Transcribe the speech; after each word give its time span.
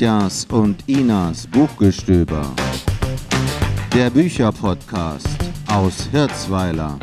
Katjas 0.00 0.46
und 0.50 0.88
Inas 0.88 1.46
Buchgestöber. 1.46 2.54
Der 3.92 4.08
Bücherpodcast 4.08 5.28
aus 5.70 6.08
Hirzweiler 6.10 6.98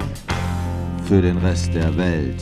für 1.08 1.22
den 1.22 1.38
Rest 1.38 1.76
der 1.76 1.96
Welt. 1.96 2.42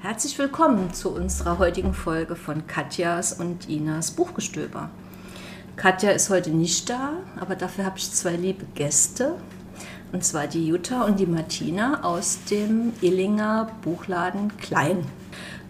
Herzlich 0.00 0.38
willkommen 0.38 0.92
zu 0.92 1.08
unserer 1.14 1.58
heutigen 1.58 1.94
Folge 1.94 2.36
von 2.36 2.66
Katjas 2.66 3.32
und 3.32 3.70
Inas 3.70 4.10
Buchgestöber. 4.10 4.90
Katja 5.76 6.10
ist 6.10 6.28
heute 6.28 6.50
nicht 6.50 6.90
da, 6.90 7.14
aber 7.40 7.56
dafür 7.56 7.86
habe 7.86 7.96
ich 7.96 8.12
zwei 8.12 8.36
liebe 8.36 8.66
Gäste. 8.74 9.36
Und 10.12 10.22
zwar 10.22 10.48
die 10.48 10.66
Jutta 10.66 11.04
und 11.06 11.18
die 11.18 11.24
Martina 11.24 12.04
aus 12.04 12.40
dem 12.50 12.92
Illinger 13.00 13.70
Buchladen 13.80 14.54
Klein. 14.58 14.98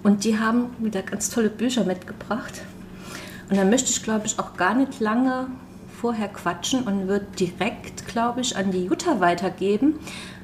Und 0.03 0.25
die 0.25 0.39
haben 0.39 0.71
wieder 0.79 1.03
ganz 1.03 1.31
tolle 1.31 1.51
Bücher 1.51 1.85
mitgebracht. 1.85 2.63
Und 3.49 3.57
da 3.57 3.65
möchte 3.65 3.91
ich, 3.91 4.03
glaube 4.03 4.27
ich, 4.27 4.39
auch 4.39 4.57
gar 4.57 4.75
nicht 4.75 5.01
lange 5.01 5.47
vorher 6.01 6.29
quatschen 6.29 6.83
und 6.83 7.07
wird 7.07 7.39
direkt, 7.39 8.09
glaube 8.09 8.41
ich, 8.41 8.57
an 8.57 8.73
die 8.73 8.85
Jutta 8.85 9.21
weitergeben, 9.21 9.95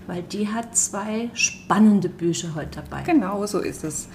weil 0.06 0.22
die 0.22 0.48
hat 0.48 0.76
zwei 0.76 1.30
spannende 1.34 2.08
Bücher 2.08 2.54
heute 2.54 2.82
dabei. 2.82 3.02
Genau, 3.02 3.44
so 3.46 3.58
ist 3.58 3.82
es. 3.82 4.08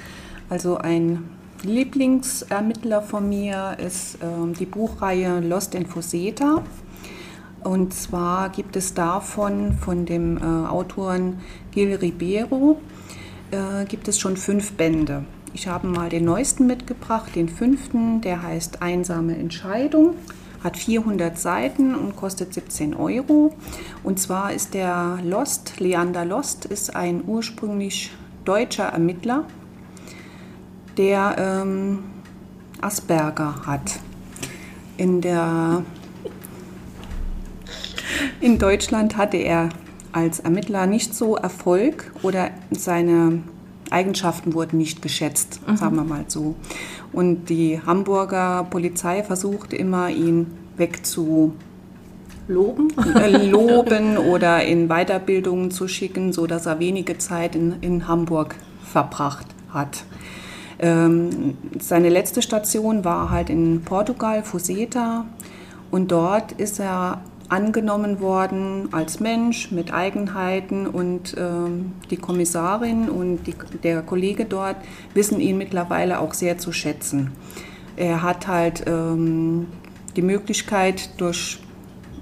Also 0.50 0.78
ein 0.78 1.30
Lieblingsermittler 1.64 3.02
von 3.02 3.28
mir 3.28 3.78
ist 3.78 4.18
ähm, 4.22 4.54
die 4.54 4.66
Buchreihe 4.66 5.40
Lost 5.40 5.76
in 5.76 5.86
Fuseta. 5.86 6.64
Und 7.64 7.94
zwar 7.94 8.50
gibt 8.50 8.76
es 8.76 8.94
davon, 8.94 9.74
von 9.74 10.06
dem 10.06 10.38
äh, 10.38 10.42
Autoren 10.42 11.40
Gil 11.72 11.96
Ribeiro, 11.96 12.80
äh, 13.54 13.86
gibt 13.86 14.08
es 14.08 14.20
schon 14.20 14.36
fünf 14.36 14.74
Bände. 14.74 15.24
Ich 15.54 15.68
habe 15.68 15.88
mal 15.88 16.10
den 16.10 16.26
neuesten 16.26 16.66
mitgebracht, 16.66 17.36
den 17.36 17.48
fünften, 17.48 18.22
der 18.22 18.42
heißt 18.42 18.82
Einsame 18.82 19.38
Entscheidung, 19.38 20.16
hat 20.64 20.78
400 20.78 21.38
Seiten 21.38 21.94
und 21.94 22.16
kostet 22.16 22.54
17 22.54 22.96
Euro. 22.96 23.54
Und 24.04 24.20
zwar 24.20 24.52
ist 24.52 24.74
der 24.74 25.20
Lost, 25.24 25.80
Leander 25.80 26.26
Lost, 26.26 26.66
ist 26.66 26.96
ein 26.96 27.24
ursprünglich 27.28 28.12
deutscher 28.46 28.86
Ermittler, 28.86 29.46
der 30.98 31.36
ähm, 31.38 32.00
Asperger 32.82 33.68
hat. 33.68 34.00
In, 34.98 35.22
der, 35.22 35.84
in 38.42 38.58
Deutschland 38.58 39.18
hatte 39.18 39.38
er 39.38 39.70
als 40.12 40.40
Ermittler 40.40 40.88
nicht 40.88 41.14
so 41.14 41.36
Erfolg 41.36 42.12
oder 42.24 42.52
seine 42.72 43.44
Eigenschaften 43.94 44.54
wurden 44.54 44.78
nicht 44.78 45.02
geschätzt, 45.02 45.62
mhm. 45.68 45.78
sagen 45.78 45.96
wir 45.96 46.04
mal 46.04 46.26
so. 46.28 46.56
Und 47.12 47.50
die 47.50 47.80
Hamburger 47.86 48.66
Polizei 48.70 49.24
versuchte 49.24 49.76
immer, 49.76 50.10
ihn 50.10 50.48
wegzu 50.78 51.54
loben, 52.48 52.90
äh, 53.16 53.48
loben 53.48 54.18
oder 54.18 54.64
in 54.64 54.88
Weiterbildungen 54.88 55.72
zu 55.72 55.88
schicken, 55.88 56.34
so 56.34 56.48
dass 56.48 56.66
er 56.66 56.80
wenige 56.80 57.18
Zeit 57.18 57.56
in, 57.56 57.76
in 57.82 58.08
Hamburg 58.08 58.56
verbracht 58.84 59.48
hat. 59.70 60.04
Ähm, 60.80 61.56
seine 61.80 62.10
letzte 62.10 62.42
Station 62.42 63.06
war 63.06 63.30
halt 63.30 63.50
in 63.50 63.84
Portugal, 63.84 64.44
Fuseta. 64.44 65.26
Und 65.92 66.12
dort 66.12 66.54
ist 66.54 66.80
er 66.80 67.22
angenommen 67.54 68.20
worden 68.20 68.90
als 68.92 69.20
Mensch 69.20 69.72
mit 69.72 69.94
Eigenheiten 69.94 70.88
und 70.88 71.36
ähm, 71.38 71.92
die 72.10 72.18
Kommissarin 72.18 73.10
und 73.10 73.44
die, 73.46 73.54
der 73.84 74.02
Kollege 74.02 74.46
dort 74.46 74.78
wissen 75.14 75.40
ihn 75.40 75.60
mittlerweile 75.60 76.20
auch 76.20 76.34
sehr 76.34 76.58
zu 76.58 76.72
schätzen. 76.72 77.32
Er 77.96 78.24
hat 78.24 78.48
halt 78.48 78.86
ähm, 78.88 79.68
die 80.16 80.24
Möglichkeit, 80.24 81.22
durch 81.22 81.60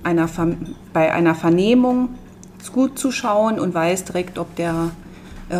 einer, 0.04 0.28
bei 0.92 1.14
einer 1.14 1.34
Vernehmung 1.34 2.10
gut 2.74 3.00
zu 3.00 3.10
schauen 3.12 3.58
und 3.58 3.74
weiß 3.74 4.04
direkt, 4.04 4.38
ob 4.38 4.54
der 4.58 4.92
äh, 5.50 5.56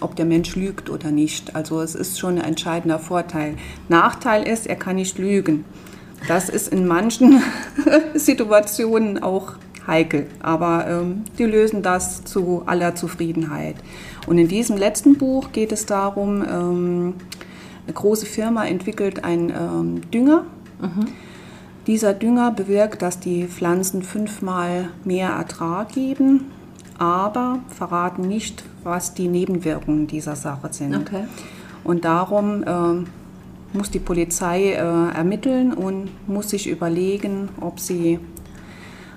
ob 0.00 0.16
der 0.16 0.26
Mensch 0.26 0.54
lügt 0.54 0.90
oder 0.90 1.10
nicht. 1.10 1.56
Also 1.56 1.80
es 1.80 1.94
ist 1.94 2.18
schon 2.18 2.38
ein 2.38 2.44
entscheidender 2.44 2.98
Vorteil. 2.98 3.56
Nachteil 3.88 4.46
ist, 4.46 4.66
er 4.66 4.76
kann 4.76 4.96
nicht 4.96 5.18
lügen. 5.18 5.64
Das 6.28 6.48
ist 6.48 6.68
in 6.68 6.86
manchen 6.86 7.42
Situationen 8.14 9.22
auch 9.22 9.54
heikel, 9.86 10.26
aber 10.40 10.86
ähm, 10.88 11.24
die 11.38 11.44
lösen 11.44 11.82
das 11.82 12.24
zu 12.24 12.62
aller 12.66 12.94
Zufriedenheit. 12.94 13.76
Und 14.26 14.38
in 14.38 14.48
diesem 14.48 14.76
letzten 14.76 15.18
Buch 15.18 15.52
geht 15.52 15.72
es 15.72 15.84
darum, 15.84 16.42
ähm, 16.42 17.14
eine 17.86 17.92
große 17.92 18.24
Firma 18.24 18.64
entwickelt 18.64 19.24
einen 19.24 19.50
ähm, 19.50 20.10
Dünger. 20.10 20.44
Mhm. 20.80 21.08
Dieser 21.86 22.14
Dünger 22.14 22.50
bewirkt, 22.50 23.02
dass 23.02 23.20
die 23.20 23.46
Pflanzen 23.46 24.02
fünfmal 24.02 24.88
mehr 25.04 25.28
Ertrag 25.28 25.92
geben 25.92 26.46
aber 26.98 27.60
verraten 27.68 28.22
nicht, 28.22 28.64
was 28.82 29.14
die 29.14 29.28
Nebenwirkungen 29.28 30.06
dieser 30.06 30.36
Sache 30.36 30.68
sind. 30.72 30.94
Okay. 30.96 31.24
Und 31.82 32.04
darum 32.04 32.62
äh, 32.62 33.04
muss 33.74 33.90
die 33.90 33.98
Polizei 33.98 34.72
äh, 34.72 34.76
ermitteln 34.76 35.72
und 35.72 36.08
muss 36.28 36.50
sich 36.50 36.68
überlegen, 36.68 37.50
ob 37.60 37.80
sie 37.80 38.18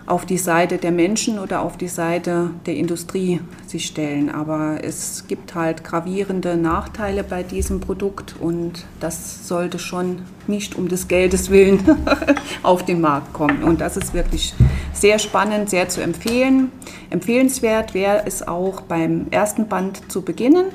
auf 0.08 0.26
die 0.26 0.38
Seite 0.38 0.78
der 0.78 0.92
Menschen 0.92 1.38
oder 1.38 1.62
auf 1.62 1.76
die 1.78 1.90
Seite 1.90 2.50
der 2.66 2.76
Industrie 2.76 3.42
sich 3.68 3.86
stellen. 3.86 4.30
Aber 4.30 4.80
es 4.82 5.26
gibt 5.28 5.54
halt 5.54 5.84
gravierende 5.84 6.56
Nachteile 6.56 7.24
bei 7.24 7.44
diesem 7.44 7.82
Produkt 7.82 8.36
und 8.40 8.86
das 9.02 9.48
sollte 9.48 9.80
schon 9.80 10.22
nicht 10.48 10.76
um 10.76 10.88
des 10.88 11.10
Geldes 11.10 11.52
willen 11.52 11.82
auf 12.64 12.86
den 12.86 13.02
Markt 13.02 13.34
kommen. 13.34 13.64
Und 13.64 13.82
das 13.82 13.98
ist 13.98 14.14
wirklich 14.14 14.56
sehr 14.94 15.20
spannend, 15.20 15.70
sehr 15.70 15.90
zu 15.90 16.02
empfehlen. 16.02 16.72
Empfehlenswert 17.10 17.94
wäre 17.94 18.24
es 18.26 18.48
auch 18.48 18.82
beim 18.82 19.28
ersten 19.30 19.68
Band 19.68 20.10
zu 20.10 20.22
beginnen. 20.22 20.68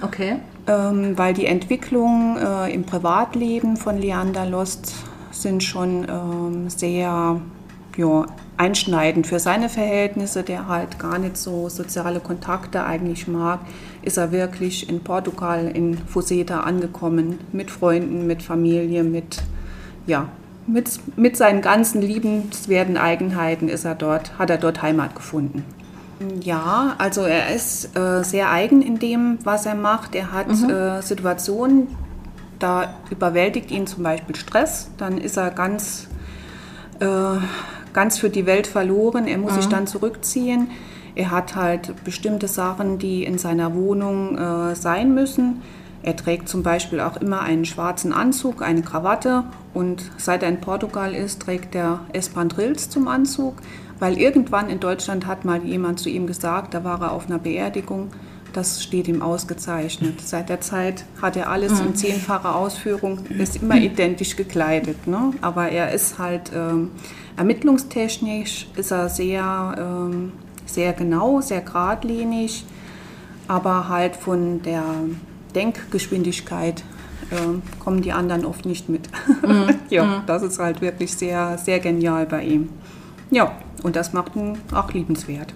Okay. 0.00 0.38
Ähm, 0.66 1.16
weil 1.16 1.34
die 1.34 1.46
Entwicklungen 1.46 2.36
äh, 2.36 2.72
im 2.72 2.84
Privatleben 2.84 3.76
von 3.76 3.98
Leander 3.98 4.46
Lost 4.46 4.94
sind 5.30 5.62
schon 5.62 6.06
ähm, 6.08 6.68
sehr 6.68 7.40
ja, 7.96 8.26
einschneidend 8.56 9.26
für 9.26 9.38
seine 9.38 9.68
Verhältnisse, 9.68 10.42
der 10.42 10.68
halt 10.68 10.98
gar 10.98 11.18
nicht 11.18 11.36
so 11.36 11.68
soziale 11.68 12.20
Kontakte 12.20 12.84
eigentlich 12.84 13.26
mag, 13.26 13.60
ist 14.02 14.18
er 14.18 14.32
wirklich 14.32 14.88
in 14.88 15.00
Portugal, 15.00 15.70
in 15.72 15.96
Fuseta 15.96 16.60
angekommen, 16.60 17.38
mit 17.52 17.70
Freunden, 17.70 18.26
mit 18.26 18.42
Familie, 18.42 19.02
mit, 19.02 19.42
ja, 20.06 20.28
mit, 20.66 21.00
mit 21.16 21.36
seinen 21.36 21.62
ganzen 21.62 22.02
liebenswerten 22.02 22.96
Eigenheiten 22.96 23.68
ist 23.68 23.84
er 23.84 23.94
dort, 23.94 24.38
hat 24.38 24.50
er 24.50 24.58
dort 24.58 24.82
Heimat 24.82 25.14
gefunden. 25.14 25.64
Ja, 26.42 26.94
also 26.98 27.22
er 27.22 27.54
ist 27.54 27.96
äh, 27.96 28.22
sehr 28.22 28.50
eigen 28.50 28.82
in 28.82 28.98
dem, 28.98 29.38
was 29.44 29.66
er 29.66 29.74
macht. 29.74 30.14
Er 30.14 30.32
hat 30.32 30.48
mhm. 30.48 30.70
äh, 30.70 31.02
Situationen, 31.02 31.88
da 32.58 32.94
überwältigt 33.10 33.70
ihn 33.70 33.86
zum 33.86 34.02
Beispiel 34.02 34.36
Stress, 34.36 34.90
dann 34.98 35.16
ist 35.16 35.38
er 35.38 35.50
ganz 35.50 36.08
äh, 37.00 37.38
ganz 37.92 38.18
für 38.18 38.30
die 38.30 38.46
Welt 38.46 38.66
verloren. 38.66 39.26
Er 39.26 39.38
muss 39.38 39.52
mhm. 39.52 39.56
sich 39.56 39.66
dann 39.66 39.86
zurückziehen. 39.86 40.70
Er 41.14 41.30
hat 41.30 41.56
halt 41.56 42.04
bestimmte 42.04 42.48
Sachen, 42.48 42.98
die 42.98 43.24
in 43.24 43.38
seiner 43.38 43.74
Wohnung 43.74 44.38
äh, 44.38 44.74
sein 44.74 45.14
müssen. 45.14 45.62
Er 46.02 46.16
trägt 46.16 46.48
zum 46.48 46.62
Beispiel 46.62 47.00
auch 47.00 47.16
immer 47.16 47.40
einen 47.42 47.64
schwarzen 47.64 48.12
Anzug, 48.12 48.62
eine 48.62 48.82
Krawatte 48.82 49.44
und 49.74 50.10
seit 50.16 50.42
er 50.42 50.48
in 50.48 50.60
Portugal 50.60 51.14
ist, 51.14 51.42
trägt 51.42 51.74
er 51.74 52.00
Espandrills 52.14 52.88
zum 52.88 53.06
Anzug, 53.06 53.56
weil 54.00 54.18
irgendwann 54.18 54.68
in 54.68 54.80
Deutschland 54.80 55.26
hat 55.26 55.44
mal 55.44 55.62
jemand 55.62 56.00
zu 56.00 56.08
ihm 56.08 56.26
gesagt, 56.26 56.74
da 56.74 56.82
war 56.82 57.00
er 57.00 57.12
auf 57.12 57.26
einer 57.26 57.38
Beerdigung, 57.38 58.08
das 58.52 58.82
steht 58.82 59.06
ihm 59.06 59.22
ausgezeichnet. 59.22 60.20
Seit 60.20 60.48
der 60.48 60.60
Zeit 60.60 61.04
hat 61.22 61.36
er 61.36 61.50
alles 61.50 61.78
in 61.78 61.88
mhm. 61.88 61.94
zehnfacher 61.94 62.56
Ausführung, 62.56 63.20
ist 63.38 63.62
immer 63.62 63.76
identisch 63.76 64.34
gekleidet. 64.34 65.06
Ne? 65.06 65.34
Aber 65.40 65.68
er 65.68 65.92
ist 65.92 66.18
halt 66.18 66.50
ähm, 66.52 66.90
ermittlungstechnisch 67.36 68.66
ist 68.76 68.90
er 68.90 69.08
sehr, 69.08 69.74
ähm, 69.78 70.32
sehr 70.66 70.92
genau, 70.92 71.40
sehr 71.40 71.60
geradlinig, 71.60 72.64
aber 73.48 73.88
halt 73.88 74.16
von 74.16 74.62
der 74.62 74.84
Denkgeschwindigkeit 75.54 76.84
äh, 77.30 77.80
kommen 77.82 78.02
die 78.02 78.12
anderen 78.12 78.44
oft 78.44 78.66
nicht 78.66 78.88
mit. 78.88 79.08
Mhm. 79.46 79.74
ja, 79.88 80.04
mhm. 80.04 80.22
das 80.26 80.42
ist 80.42 80.58
halt 80.58 80.80
wirklich 80.80 81.14
sehr, 81.14 81.56
sehr 81.56 81.80
genial 81.80 82.26
bei 82.26 82.44
ihm. 82.44 82.68
Ja, 83.30 83.52
und 83.82 83.96
das 83.96 84.12
macht 84.12 84.36
ihn 84.36 84.58
auch 84.74 84.92
liebenswert. 84.92 85.54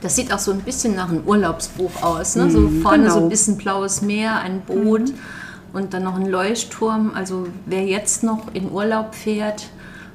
Das 0.00 0.16
sieht 0.16 0.32
auch 0.32 0.38
so 0.38 0.52
ein 0.52 0.60
bisschen 0.60 0.94
nach 0.94 1.08
einem 1.08 1.24
Urlaubsbuch 1.26 2.02
aus. 2.02 2.36
Ne? 2.36 2.50
So 2.50 2.60
mhm, 2.60 2.82
vorne 2.82 3.04
genau. 3.04 3.14
so 3.14 3.20
ein 3.20 3.28
bisschen 3.28 3.56
blaues 3.56 4.02
Meer, 4.02 4.40
ein 4.40 4.60
Boot 4.60 5.08
mhm. 5.08 5.14
und 5.72 5.94
dann 5.94 6.04
noch 6.04 6.16
ein 6.16 6.26
Leuchtturm. 6.26 7.12
Also 7.14 7.48
wer 7.66 7.84
jetzt 7.84 8.22
noch 8.22 8.54
in 8.54 8.70
Urlaub 8.70 9.14
fährt 9.14 9.68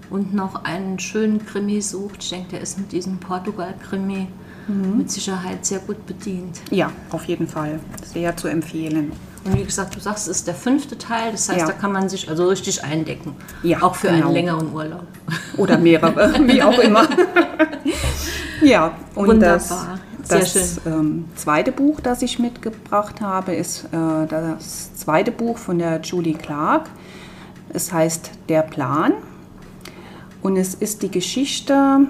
und 0.10 0.34
noch 0.34 0.64
einen 0.64 1.00
schönen 1.00 1.46
Krimi 1.46 1.82
sucht, 1.82 2.24
ich 2.24 2.30
denke, 2.30 2.52
der 2.52 2.62
ist 2.62 2.78
mit 2.78 2.92
diesem 2.92 3.18
Portugal-Krimi 3.18 4.28
mhm. 4.68 4.98
mit 4.98 5.12
Sicherheit 5.12 5.66
sehr 5.66 5.80
gut 5.80 6.06
bedient. 6.06 6.62
Ja, 6.72 6.92
auf 7.12 7.26
jeden 7.26 7.48
Fall. 7.48 7.80
Sehr 8.14 8.36
zu 8.38 8.48
empfehlen. 8.48 9.12
Und 9.44 9.58
wie 9.58 9.64
gesagt, 9.64 9.96
du 9.96 10.00
sagst, 10.00 10.28
es 10.28 10.38
ist 10.38 10.48
der 10.48 10.56
fünfte 10.56 10.98
Teil, 10.98 11.32
das 11.32 11.48
heißt, 11.48 11.62
Ja. 11.62 11.68
da 11.68 11.72
kann 11.72 11.94
man 11.94 12.10
sich 12.10 12.30
also 12.30 12.48
richtig 12.50 12.84
eindecken. 12.84 13.36
Ja, 13.64 13.82
Auch 13.82 13.96
für 13.96 14.08
genau. 14.08 14.26
einen 14.26 14.34
längeren 14.34 14.74
Urlaub. 14.74 15.08
Oder 15.58 15.78
mehrere, 15.78 16.34
wie 16.48 16.62
auch 16.62 16.78
immer. 16.80 17.08
ja, 18.62 18.94
und 19.16 19.28
Wunderbar. 19.28 20.00
Das, 20.28 20.54
das 20.54 20.82
ähm, 20.86 21.26
zweite 21.36 21.72
Buch, 21.72 22.00
das 22.02 22.22
ich 22.22 22.38
mitgebracht 22.38 23.22
habe, 23.22 23.56
ist 23.56 23.86
äh, 23.86 24.28
das 24.28 24.94
zweite 24.96 25.32
Buch 25.32 25.58
von 25.58 25.80
der 25.80 26.02
Julie 26.02 26.34
Clark. 26.34 26.90
Es 27.70 27.92
heißt 27.92 28.32
Der 28.50 28.62
Plan. 28.62 29.14
Und 30.42 30.58
es 30.58 30.76
ist 30.76 31.02
die 31.02 31.12
Geschichte 31.12 32.08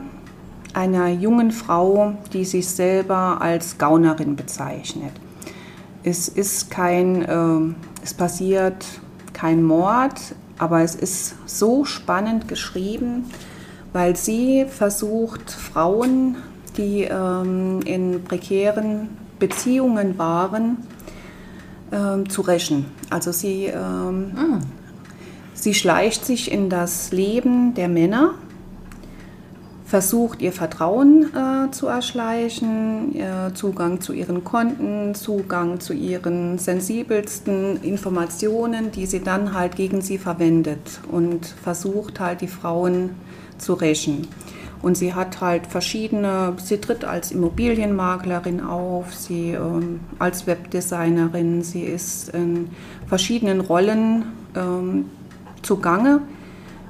einer 0.73 1.09
jungen 1.09 1.51
Frau, 1.51 2.13
die 2.33 2.45
sich 2.45 2.67
selber 2.67 3.41
als 3.41 3.77
Gaunerin 3.77 4.35
bezeichnet. 4.35 5.13
Es 6.03 6.27
ist 6.27 6.69
kein, 6.69 7.25
ähm, 7.27 7.75
es 8.03 8.13
passiert 8.13 8.85
kein 9.33 9.63
Mord, 9.63 10.35
aber 10.57 10.81
es 10.81 10.95
ist 10.95 11.35
so 11.45 11.85
spannend 11.85 12.47
geschrieben, 12.47 13.25
weil 13.93 14.15
sie 14.15 14.65
versucht, 14.65 15.51
Frauen, 15.51 16.37
die 16.77 17.03
ähm, 17.03 17.79
in 17.85 18.23
prekären 18.23 19.09
Beziehungen 19.39 20.17
waren, 20.17 20.77
ähm, 21.91 22.29
zu 22.29 22.41
rächen. 22.41 22.85
Also 23.09 23.31
sie, 23.31 23.65
ähm, 23.65 24.61
sie 25.53 25.73
schleicht 25.73 26.25
sich 26.25 26.51
in 26.51 26.69
das 26.69 27.11
Leben 27.11 27.73
der 27.73 27.87
Männer 27.87 28.33
versucht, 29.87 30.41
ihr 30.41 30.51
Vertrauen 30.51 31.31
äh, 31.33 31.71
zu 31.71 31.87
erschleichen, 31.87 33.15
äh, 33.15 33.53
Zugang 33.53 34.01
zu 34.01 34.11
ihren 34.11 34.43
Konten, 34.43 35.15
Zugang 35.15 35.79
zu 35.79 35.93
ihren 35.93 36.59
sensibelsten 36.59 37.81
Informationen, 37.83 38.91
die 38.91 39.05
sie 39.05 39.23
dann 39.23 39.53
halt 39.53 39.77
gegen 39.77 40.01
sie 40.01 40.17
verwendet 40.17 40.99
und 41.09 41.45
versucht 41.45 42.19
halt 42.19 42.41
die 42.41 42.49
Frauen 42.49 43.11
zu 43.57 43.73
rächen. 43.75 44.27
Und 44.81 44.97
sie 44.97 45.13
hat 45.13 45.39
halt 45.39 45.65
verschiedene, 45.65 46.53
sie 46.57 46.79
tritt 46.79 47.05
als 47.05 47.31
Immobilienmaklerin 47.31 48.61
auf, 48.61 49.13
sie 49.13 49.51
ähm, 49.51 50.01
als 50.19 50.47
Webdesignerin, 50.47 51.63
sie 51.63 51.83
ist 51.83 52.29
in 52.29 52.69
verschiedenen 53.07 53.61
Rollen 53.61 54.25
ähm, 54.53 55.05
zugange 55.61 56.21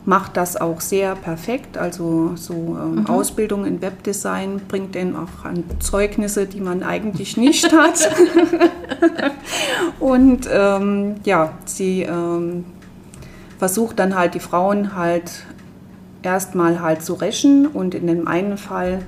macht 0.07 0.37
das 0.37 0.55
auch 0.55 0.79
sehr 0.79 1.15
perfekt. 1.15 1.77
Also 1.77 2.31
so 2.35 2.77
ähm, 2.81 3.07
Ausbildung 3.07 3.65
in 3.65 3.81
Webdesign 3.81 4.61
bringt 4.69 4.95
dann 4.95 5.17
auch 5.17 5.43
an 5.43 5.65
Zeugnisse, 5.79 6.45
die 6.45 6.61
man 6.61 6.81
eigentlich 6.81 7.35
nicht 7.35 7.73
hat. 7.73 8.09
Und 9.99 10.47
ähm, 10.49 11.15
ja, 11.25 11.51
sie 11.65 12.03
ähm, 12.03 12.63
versucht 13.59 13.99
dann 13.99 14.15
halt 14.15 14.33
die 14.33 14.39
Frauen 14.39 14.95
halt 14.95 15.29
erstmal 16.23 16.81
halt 16.81 17.03
zu 17.03 17.13
rächen 17.13 17.67
und 17.67 17.93
in 17.93 18.07
dem 18.07 18.27
einen 18.27 18.57
Fall 18.57 18.99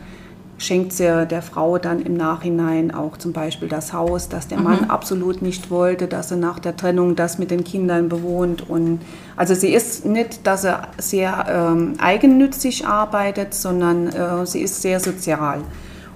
schenkt 0.59 0.91
sie 0.91 1.25
der 1.25 1.41
Frau 1.41 1.77
dann 1.77 2.01
im 2.01 2.15
Nachhinein 2.15 2.93
auch 2.93 3.17
zum 3.17 3.31
Beispiel 3.31 3.69
das 3.69 3.93
Haus, 3.93 4.27
das 4.27 4.47
der 4.49 4.59
Mann 4.59 4.89
absolut 4.89 5.41
nicht 5.41 5.71
wollte, 5.71 6.07
dass 6.07 6.29
sie 6.29 6.35
nach 6.35 6.59
der 6.59 6.75
Trennung 6.75 7.15
das 7.15 7.39
mit 7.39 7.49
den 7.49 7.63
Kindern 7.63 8.09
bewohnt. 8.09 8.69
Und 8.69 8.99
also 9.37 9.55
sie 9.55 9.73
ist 9.73 10.05
nicht, 10.05 10.45
dass 10.45 10.63
sie 10.63 10.75
sehr 10.97 11.45
ähm, 11.49 11.93
eigennützig 11.97 12.85
arbeitet, 12.85 13.53
sondern 13.53 14.07
äh, 14.07 14.45
sie 14.45 14.59
ist 14.59 14.81
sehr 14.81 14.99
sozial. 14.99 15.61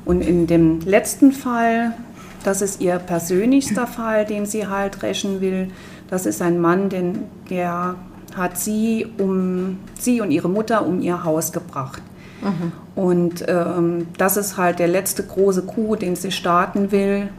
Und 0.03 0.21
in 0.21 0.45
dem 0.45 0.81
letzten 0.81 1.31
Fall, 1.31 1.93
das 2.43 2.61
ist 2.61 2.81
ihr 2.81 2.99
persönlichster 2.99 3.87
Fall, 3.97 4.25
den 4.25 4.45
sie 4.45 4.67
halt 4.67 5.03
rächen 5.03 5.39
will, 5.39 5.71
das 6.09 6.25
ist 6.25 6.41
ein 6.41 6.59
Mann, 6.59 6.89
den, 6.89 7.23
der 7.49 7.95
hat 8.35 8.59
sie, 8.59 9.07
um, 9.17 9.79
sie 9.97 10.19
und 10.19 10.31
ihre 10.31 10.49
Mutter 10.49 10.85
um 10.85 11.01
ihr 11.01 11.23
Haus 11.23 11.53
gebracht. 11.53 12.01
Und 12.95 13.45
ähm, 13.47 14.07
das 14.17 14.37
ist 14.37 14.57
halt 14.57 14.79
der 14.79 14.87
letzte 14.87 15.23
große 15.23 15.63
Coup, 15.63 15.99
den 15.99 16.15
sie 16.15 16.31
starten 16.31 16.91
will, 16.91 17.29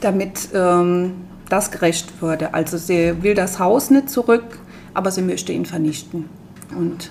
damit 0.00 0.48
ähm, 0.54 1.14
das 1.48 1.70
gerecht 1.70 2.22
würde. 2.22 2.54
Also 2.54 2.78
sie 2.78 3.22
will 3.22 3.34
das 3.34 3.58
Haus 3.58 3.90
nicht 3.90 4.08
zurück, 4.10 4.58
aber 4.94 5.10
sie 5.10 5.22
möchte 5.22 5.52
ihn 5.52 5.66
vernichten. 5.66 6.28
Und 6.76 7.10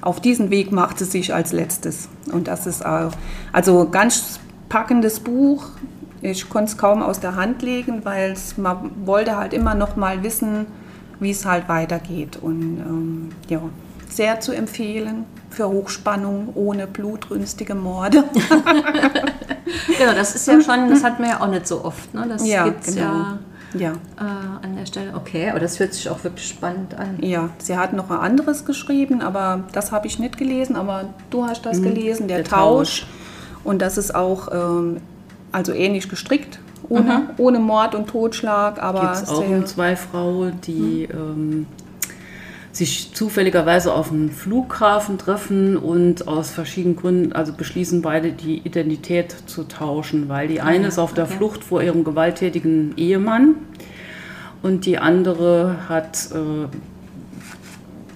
auf 0.00 0.20
diesen 0.20 0.50
Weg 0.50 0.72
macht 0.72 0.98
sie 0.98 1.04
sich 1.04 1.32
als 1.32 1.52
letztes. 1.52 2.08
Und 2.32 2.48
das 2.48 2.66
ist 2.66 2.84
auch, 2.84 3.12
also 3.52 3.88
ganz 3.88 4.40
packendes 4.68 5.20
Buch. 5.20 5.66
Ich 6.20 6.48
konnte 6.48 6.72
es 6.72 6.78
kaum 6.78 7.02
aus 7.02 7.20
der 7.20 7.36
Hand 7.36 7.62
legen, 7.62 8.04
weil 8.04 8.34
man 8.56 8.90
wollte 9.04 9.36
halt 9.36 9.52
immer 9.52 9.74
noch 9.74 9.94
mal 9.94 10.24
wissen, 10.24 10.66
wie 11.20 11.30
es 11.30 11.44
halt 11.44 11.68
weitergeht. 11.68 12.38
Und 12.40 12.78
ähm, 12.78 13.28
ja, 13.48 13.60
sehr 14.08 14.40
zu 14.40 14.52
empfehlen 14.52 15.26
für 15.52 15.68
Hochspannung 15.68 16.50
ohne 16.54 16.86
blutrünstige 16.86 17.74
Morde. 17.74 18.24
Genau, 19.98 20.12
das 20.12 20.34
ist 20.34 20.46
ja 20.46 20.60
schon, 20.60 20.90
das 20.90 21.02
hat 21.02 21.18
man 21.18 21.30
ja 21.30 21.40
auch 21.40 21.48
nicht 21.48 21.66
so 21.66 21.82
oft. 21.84 22.12
Ne? 22.12 22.26
Das 22.28 22.46
Ja, 22.46 22.64
gibt's 22.64 22.94
genau. 22.94 23.06
ja 23.06 23.38
ja. 23.74 23.92
äh, 24.18 24.64
an 24.64 24.76
der 24.76 24.86
Stelle. 24.86 25.14
Okay, 25.14 25.50
aber 25.50 25.60
das 25.60 25.78
hört 25.80 25.94
sich 25.94 26.08
auch 26.08 26.22
wirklich 26.24 26.48
spannend 26.48 26.94
an. 26.94 27.18
Ja, 27.20 27.50
sie 27.58 27.76
hat 27.76 27.92
noch 27.92 28.10
ein 28.10 28.18
anderes 28.18 28.64
geschrieben, 28.64 29.20
aber 29.20 29.64
das 29.72 29.92
habe 29.92 30.06
ich 30.06 30.18
nicht 30.18 30.38
gelesen, 30.38 30.76
aber 30.76 31.06
du 31.30 31.46
hast 31.46 31.64
das 31.66 31.82
gelesen, 31.82 32.28
der, 32.28 32.38
der 32.38 32.46
Tausch. 32.46 33.06
Und 33.64 33.80
das 33.80 33.96
ist 33.96 34.14
auch 34.14 34.48
ähm, 34.52 34.98
also 35.52 35.72
ähnlich 35.72 36.08
gestrickt, 36.08 36.58
ohne, 36.88 37.30
ohne 37.38 37.58
Mord 37.58 37.94
und 37.94 38.08
Totschlag, 38.08 38.82
aber 38.82 39.00
geht 39.00 39.22
es 39.22 39.28
auch 39.28 39.46
um 39.46 39.66
zwei 39.66 39.96
Frauen, 39.96 40.60
die 40.62 41.04
ähm, 41.04 41.66
sich 42.72 43.12
zufälligerweise 43.12 43.92
auf 43.92 44.08
dem 44.08 44.30
Flughafen 44.30 45.18
treffen 45.18 45.76
und 45.76 46.26
aus 46.26 46.50
verschiedenen 46.50 46.96
Gründen, 46.96 47.32
also 47.34 47.52
beschließen 47.52 48.00
beide 48.00 48.32
die 48.32 48.58
Identität 48.58 49.34
zu 49.46 49.64
tauschen, 49.64 50.30
weil 50.30 50.48
die 50.48 50.62
eine 50.62 50.88
ist 50.88 50.98
auf 50.98 51.12
der 51.12 51.24
okay. 51.24 51.34
Flucht 51.36 51.64
vor 51.64 51.82
ihrem 51.82 52.02
gewalttätigen 52.02 52.94
Ehemann 52.96 53.56
und 54.62 54.86
die 54.86 54.96
andere 54.98 55.76
hat, 55.88 56.28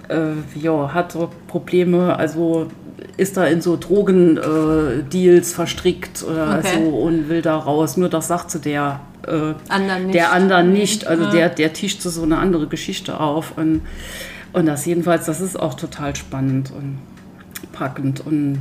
äh, 0.09 0.13
äh, 0.13 0.33
ja, 0.55 0.91
hat 0.91 1.15
Probleme, 1.47 2.17
also 2.17 2.67
ist 3.17 3.37
da 3.37 3.45
in 3.45 3.61
so 3.61 3.77
Drogendeals 3.77 5.51
äh, 5.51 5.55
verstrickt 5.55 6.23
oder 6.23 6.59
Okay. 6.59 6.83
so 6.83 6.89
und 6.97 7.29
will 7.29 7.41
da 7.43 7.57
raus. 7.57 7.97
Nur 7.97 8.09
das 8.09 8.27
sagt 8.27 8.51
sie 8.51 8.59
der 8.59 9.01
äh, 9.27 9.53
Anderen 9.69 10.05
nicht. 10.05 10.15
der 10.15 10.31
anderen 10.31 10.71
nicht. 10.71 11.05
Also 11.07 11.29
der, 11.29 11.49
der 11.49 11.73
tischt 11.73 12.01
so 12.01 12.23
eine 12.23 12.37
andere 12.37 12.67
Geschichte 12.67 13.19
auf. 13.19 13.57
Und, 13.57 13.81
und 14.53 14.65
das 14.65 14.85
jedenfalls, 14.85 15.25
das 15.25 15.41
ist 15.41 15.59
auch 15.59 15.73
total 15.73 16.15
spannend 16.15 16.71
und 16.71 16.99
packend. 17.71 18.25
Und 18.25 18.59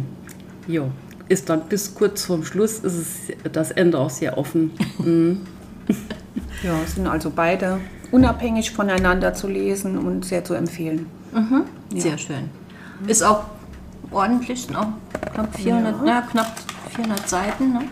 jo, 0.67 0.91
ist 1.29 1.49
dann 1.49 1.63
bis 1.69 1.95
kurz 1.95 2.25
vorm 2.25 2.45
Schluss 2.45 2.79
ist 2.79 2.95
es 2.95 3.53
das 3.53 3.71
Ende 3.71 3.99
auch 3.99 4.11
sehr 4.11 4.39
offen. 4.39 4.73
Mhm. 4.99 5.43
ja, 6.65 6.75
sind 6.85 7.07
also 7.07 7.31
beide 7.31 7.79
unabhängig 8.11 8.73
voneinander 8.73 9.35
zu 9.35 9.47
lesen 9.47 9.99
und 9.99 10.25
sehr 10.25 10.45
zu 10.45 10.55
empfehlen. 10.55 11.07
Sehr 12.01 12.19
schön. 12.19 12.51
Ist 13.07 13.23
auch 13.23 13.45
ordentlich, 14.11 14.69
ne? 14.71 14.95
knapp 15.33 15.57
400, 15.57 16.07
ja. 16.07 16.23
knapp 16.23 16.53
400 16.91 17.29
Seiten. 17.29 17.73
Ne? 17.73 17.83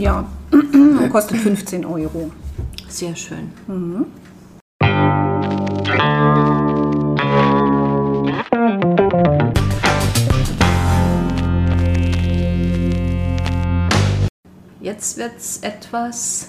Ja, 0.00 0.26
kostet 1.10 1.36
15 1.38 1.84
Euro. 1.84 2.32
Sehr 2.88 3.14
schön. 3.14 3.52
Jetzt 15.04 15.18
wird 15.18 15.36
es 15.36 15.58
etwas 15.58 16.48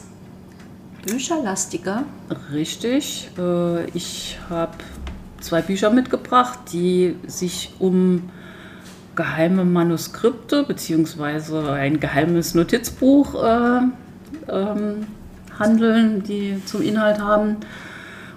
bücherlastiger. 1.05 2.05
Richtig. 2.53 3.29
Äh, 3.37 3.83
ich 3.89 4.39
habe 4.49 4.71
zwei 5.41 5.61
Bücher 5.61 5.89
mitgebracht, 5.89 6.59
die 6.71 7.17
sich 7.27 7.73
um 7.79 8.29
geheime 9.13 9.65
Manuskripte 9.65 10.63
bzw. 10.63 11.71
ein 11.71 11.99
geheimes 11.99 12.55
Notizbuch 12.55 13.43
äh, 13.43 13.79
ähm, 14.47 15.07
handeln, 15.59 16.23
die 16.23 16.61
zum 16.65 16.81
Inhalt 16.81 17.19
haben. 17.19 17.57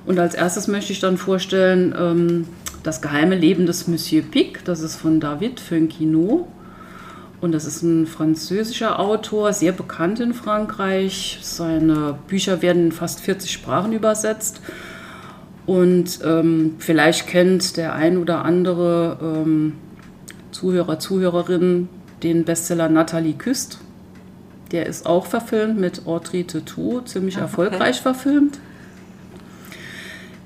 Und 0.05 0.19
als 0.19 0.35
erstes 0.35 0.67
möchte 0.67 0.93
ich 0.93 0.99
dann 0.99 1.17
vorstellen 1.17 1.95
ähm, 1.97 2.49
Das 2.83 3.01
geheime 3.03 3.37
Leben 3.37 3.67
des 3.67 3.87
Monsieur 3.87 4.25
Pic. 4.25 4.65
Das 4.65 4.81
ist 4.81 4.97
von 4.97 5.21
David 5.21 5.61
Fönquino. 5.61 6.49
Und 7.41 7.53
das 7.53 7.65
ist 7.67 7.83
ein 7.83 8.07
französischer 8.07 8.99
Autor, 8.99 9.53
sehr 9.53 9.73
bekannt 9.73 10.19
in 10.19 10.35
Frankreich. 10.35 11.39
Seine 11.43 12.19
Bücher 12.27 12.63
werden 12.63 12.87
in 12.87 12.93
fast 12.93 13.21
40 13.21 13.53
Sprachen 13.53 13.93
übersetzt. 13.93 14.61
Und 15.67 16.21
ähm, 16.25 16.77
vielleicht 16.79 17.27
kennt 17.27 17.77
der 17.77 17.95
ein 17.95 18.17
oder 18.17 18.45
andere 18.45 19.19
ähm, 19.23 19.75
Zuhörer, 20.51 20.99
Zuhörerin 20.99 21.89
den 22.23 22.45
Bestseller 22.45 22.89
Nathalie 22.89 23.35
küsst. 23.35 23.79
Der 24.73 24.87
ist 24.87 25.07
auch 25.07 25.27
verfilmt 25.27 25.79
mit 25.79 26.07
Audrey 26.07 26.45
Tautou, 26.45 27.01
ziemlich 27.03 27.37
erfolgreich 27.37 28.01
verfilmt. 28.01 28.59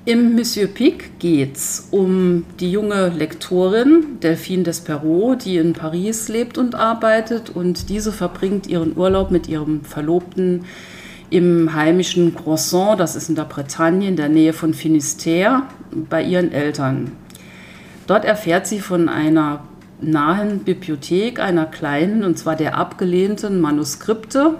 Im 0.05 0.35
Monsieur 0.35 0.67
Pic 0.67 1.17
geht 1.19 1.55
es 1.55 1.87
um 1.91 2.43
die 2.59 2.69
junge 2.69 3.07
Lektorin 3.07 4.19
Delphine 4.21 4.63
Desperot, 4.63 5.45
die 5.45 5.55
in 5.55 5.71
Paris 5.71 6.27
lebt 6.27 6.57
und 6.57 6.75
arbeitet. 6.75 7.51
Und 7.51 7.87
diese 7.87 8.11
verbringt 8.11 8.67
ihren 8.67 8.97
Urlaub 8.97 9.31
mit 9.31 9.47
ihrem 9.47 9.85
Verlobten 9.85 10.65
im 11.29 11.73
heimischen 11.73 12.35
Croissant, 12.35 12.99
das 12.99 13.15
ist 13.15 13.29
in 13.29 13.35
der 13.35 13.45
Bretagne, 13.45 14.09
in 14.09 14.17
der 14.17 14.27
Nähe 14.27 14.51
von 14.51 14.73
Finisterre, 14.73 15.63
bei 16.09 16.21
ihren 16.21 16.51
Eltern. 16.51 17.13
Dort 18.05 18.25
erfährt 18.25 18.67
sie 18.67 18.81
von 18.81 19.07
einer 19.07 19.63
nahen 20.01 20.59
Bibliothek, 20.65 21.39
einer 21.39 21.65
kleinen, 21.65 22.25
und 22.25 22.37
zwar 22.37 22.57
der 22.57 22.77
abgelehnten 22.77 23.61
Manuskripte 23.61 24.55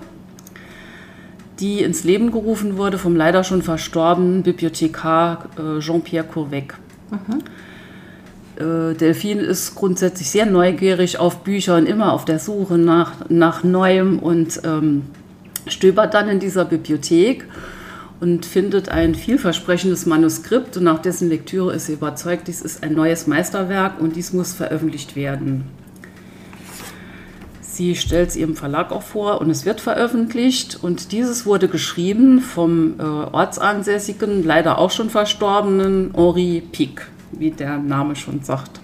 die 1.60 1.82
ins 1.82 2.04
Leben 2.04 2.32
gerufen 2.32 2.78
wurde 2.78 2.98
vom 2.98 3.16
leider 3.16 3.44
schon 3.44 3.62
verstorbenen 3.62 4.44
Bibliothekar 4.44 5.50
äh, 5.58 5.80
Jean-Pierre 5.80 6.26
Courvec. 6.26 6.76
Mhm. 7.12 7.40
Äh, 8.56 8.96
Delphine 8.96 9.42
ist 9.42 9.76
grundsätzlich 9.76 10.30
sehr 10.30 10.46
neugierig 10.46 11.20
auf 11.20 11.44
Bücher 11.44 11.78
und 11.78 11.86
immer 11.88 12.14
auf 12.14 12.26
der 12.26 12.40
Suche 12.40 12.78
nach, 12.78 13.30
nach 13.30 13.64
Neuem 13.64 14.20
und 14.20 14.62
ähm, 14.64 15.04
stöbert 15.68 16.14
dann 16.14 16.28
in 16.30 16.40
dieser 16.40 16.66
Bibliothek 16.66 17.46
und 18.20 18.46
findet 18.46 18.90
ein 18.90 19.16
vielversprechendes 19.16 20.06
Manuskript 20.06 20.78
und 20.78 20.84
nach 20.84 21.00
dessen 21.00 21.30
Lektüre 21.30 21.74
ist 21.74 21.88
sie 21.88 21.94
überzeugt, 21.94 22.48
dies 22.48 22.62
ist 22.62 22.84
ein 22.84 22.94
neues 22.94 23.28
Meisterwerk 23.28 24.00
und 24.00 24.16
dies 24.16 24.34
muss 24.34 24.54
veröffentlicht 24.54 25.16
werden. 25.16 25.66
Sie 27.74 27.96
stellt 27.96 28.30
es 28.30 28.36
ihrem 28.36 28.56
Verlag 28.56 28.92
auch 28.92 29.02
vor 29.02 29.42
und 29.42 29.50
es 29.50 29.66
wird 29.66 29.82
veröffentlicht. 29.82 30.78
Und 30.84 31.12
dieses 31.12 31.48
wurde 31.48 31.68
geschrieben 31.68 32.40
vom 32.40 33.00
äh, 33.00 33.02
ortsansässigen, 33.02 34.44
leider 34.44 34.78
auch 34.78 34.92
schon 34.92 35.10
verstorbenen 35.10 36.12
Henri 36.16 36.62
Pic, 36.72 37.02
wie 37.32 37.50
der 37.50 37.80
Name 37.80 38.16
schon 38.16 38.44
sagt. 38.44 38.80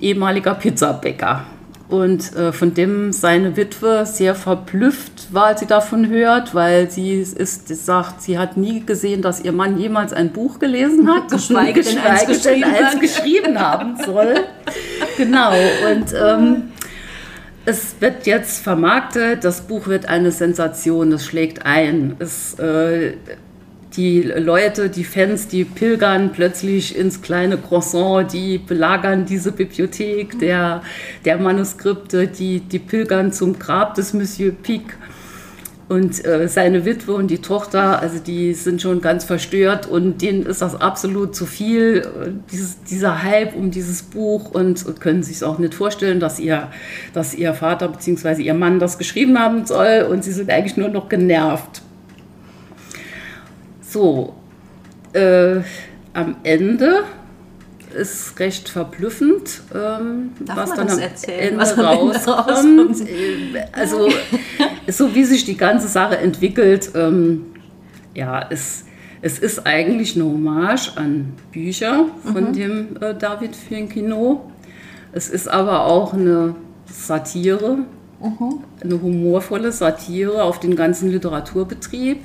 Ehemaliger 0.00 0.54
Pizzabäcker. 0.54 1.44
Und 1.88 2.34
äh, 2.34 2.52
von 2.52 2.74
dem 2.74 3.12
seine 3.12 3.56
Witwe 3.56 4.06
sehr 4.06 4.34
verblüfft 4.34 5.32
war, 5.32 5.46
als 5.46 5.60
sie 5.60 5.66
davon 5.66 6.08
hört, 6.08 6.56
weil 6.56 6.90
sie 6.90 7.12
ist, 7.12 7.68
sagt, 7.68 8.22
sie 8.22 8.40
hat 8.40 8.56
nie 8.56 8.84
gesehen, 8.84 9.22
dass 9.22 9.44
ihr 9.44 9.52
Mann 9.52 9.78
jemals 9.78 10.12
ein 10.12 10.32
Buch 10.32 10.58
gelesen 10.58 11.08
hat, 11.08 11.30
geschweige 11.30 11.82
denn 11.82 11.98
eins 11.98 12.26
geschrieben, 12.26 12.64
eins 12.64 12.98
geschrieben 12.98 13.60
haben 13.60 13.98
soll. 14.04 14.34
genau. 15.16 15.50
Und 15.50 16.12
ähm, 16.12 16.71
es 17.64 17.96
wird 18.00 18.26
jetzt 18.26 18.62
vermarktet, 18.62 19.44
das 19.44 19.62
Buch 19.62 19.86
wird 19.86 20.06
eine 20.06 20.32
Sensation, 20.32 21.12
es 21.12 21.24
schlägt 21.24 21.64
ein. 21.64 22.16
Es, 22.18 22.58
äh, 22.58 23.14
die 23.96 24.22
Leute, 24.22 24.88
die 24.88 25.04
Fans, 25.04 25.48
die 25.48 25.64
pilgern 25.64 26.32
plötzlich 26.32 26.96
ins 26.96 27.20
kleine 27.20 27.58
Croissant, 27.58 28.32
die 28.32 28.58
belagern 28.58 29.26
diese 29.26 29.52
Bibliothek 29.52 30.38
der, 30.38 30.82
der 31.24 31.38
Manuskripte, 31.38 32.26
die, 32.26 32.60
die 32.60 32.78
pilgern 32.78 33.32
zum 33.32 33.58
Grab 33.58 33.94
des 33.94 34.14
Monsieur 34.14 34.52
Pic. 34.52 34.82
Und 35.92 36.24
äh, 36.24 36.48
seine 36.48 36.86
Witwe 36.86 37.12
und 37.12 37.30
die 37.30 37.42
Tochter, 37.42 38.00
also 38.00 38.18
die 38.18 38.54
sind 38.54 38.80
schon 38.80 39.02
ganz 39.02 39.24
verstört 39.24 39.86
und 39.86 40.22
denen 40.22 40.46
ist 40.46 40.62
das 40.62 40.80
absolut 40.80 41.36
zu 41.36 41.44
viel, 41.44 41.98
äh, 41.98 42.30
dieses, 42.50 42.82
dieser 42.84 43.22
Hype 43.22 43.54
um 43.54 43.70
dieses 43.70 44.02
Buch 44.02 44.52
und 44.52 44.98
können 45.00 45.22
sich 45.22 45.44
auch 45.44 45.58
nicht 45.58 45.74
vorstellen, 45.74 46.18
dass 46.18 46.40
ihr, 46.40 46.68
dass 47.12 47.34
ihr 47.34 47.52
Vater 47.52 47.88
bzw. 47.88 48.40
ihr 48.40 48.54
Mann 48.54 48.78
das 48.78 48.96
geschrieben 48.96 49.38
haben 49.38 49.66
soll 49.66 50.06
und 50.10 50.24
sie 50.24 50.32
sind 50.32 50.48
eigentlich 50.48 50.78
nur 50.78 50.88
noch 50.88 51.10
genervt. 51.10 51.82
So, 53.82 54.32
äh, 55.12 55.56
am 56.14 56.36
Ende 56.42 57.02
ist 57.92 58.38
recht 58.38 58.68
verblüffend, 58.68 59.62
ähm, 59.74 60.30
was 60.40 60.74
dann 60.74 60.88
am 60.88 60.98
erzählen, 60.98 61.60
Ende 61.60 61.78
am 61.78 61.80
rauskommt. 61.80 62.48
rauskommt? 62.48 63.00
Äh, 63.08 63.64
Also 63.72 64.08
so 64.88 65.14
wie 65.14 65.24
sich 65.24 65.44
die 65.44 65.56
ganze 65.56 65.88
Sache 65.88 66.18
entwickelt, 66.18 66.90
ähm, 66.94 67.46
ja, 68.14 68.44
es, 68.50 68.84
es 69.22 69.38
ist 69.38 69.66
eigentlich 69.66 70.16
eine 70.16 70.24
Hommage 70.24 70.92
an 70.96 71.34
Bücher 71.52 72.06
von 72.32 72.52
dem 72.52 72.96
äh, 73.00 73.14
David 73.14 73.56
Finkino. 73.56 74.50
Es 75.12 75.28
ist 75.28 75.48
aber 75.48 75.86
auch 75.86 76.12
eine 76.14 76.54
Satire, 76.86 77.78
eine 78.82 79.02
humorvolle 79.02 79.72
Satire 79.72 80.42
auf 80.42 80.60
den 80.60 80.76
ganzen 80.76 81.10
Literaturbetrieb, 81.10 82.18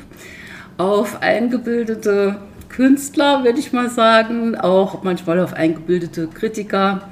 auf 0.78 1.22
eingebildete 1.22 2.38
Künstler, 2.78 3.44
würde 3.44 3.58
ich 3.58 3.74
mal 3.74 3.90
sagen, 3.90 4.56
auch 4.56 5.02
manchmal 5.02 5.40
auf 5.40 5.54
eingebildete 5.54 6.28
Kritiker. 6.28 7.10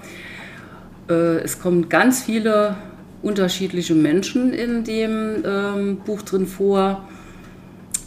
Äh, 1.09 1.39
es 1.39 1.59
kommen 1.59 1.89
ganz 1.89 2.21
viele 2.21 2.75
unterschiedliche 3.23 3.95
Menschen 3.95 4.53
in 4.53 4.83
dem 4.83 5.43
ähm, 5.43 5.97
Buch 6.05 6.21
drin 6.21 6.45
vor. 6.45 7.09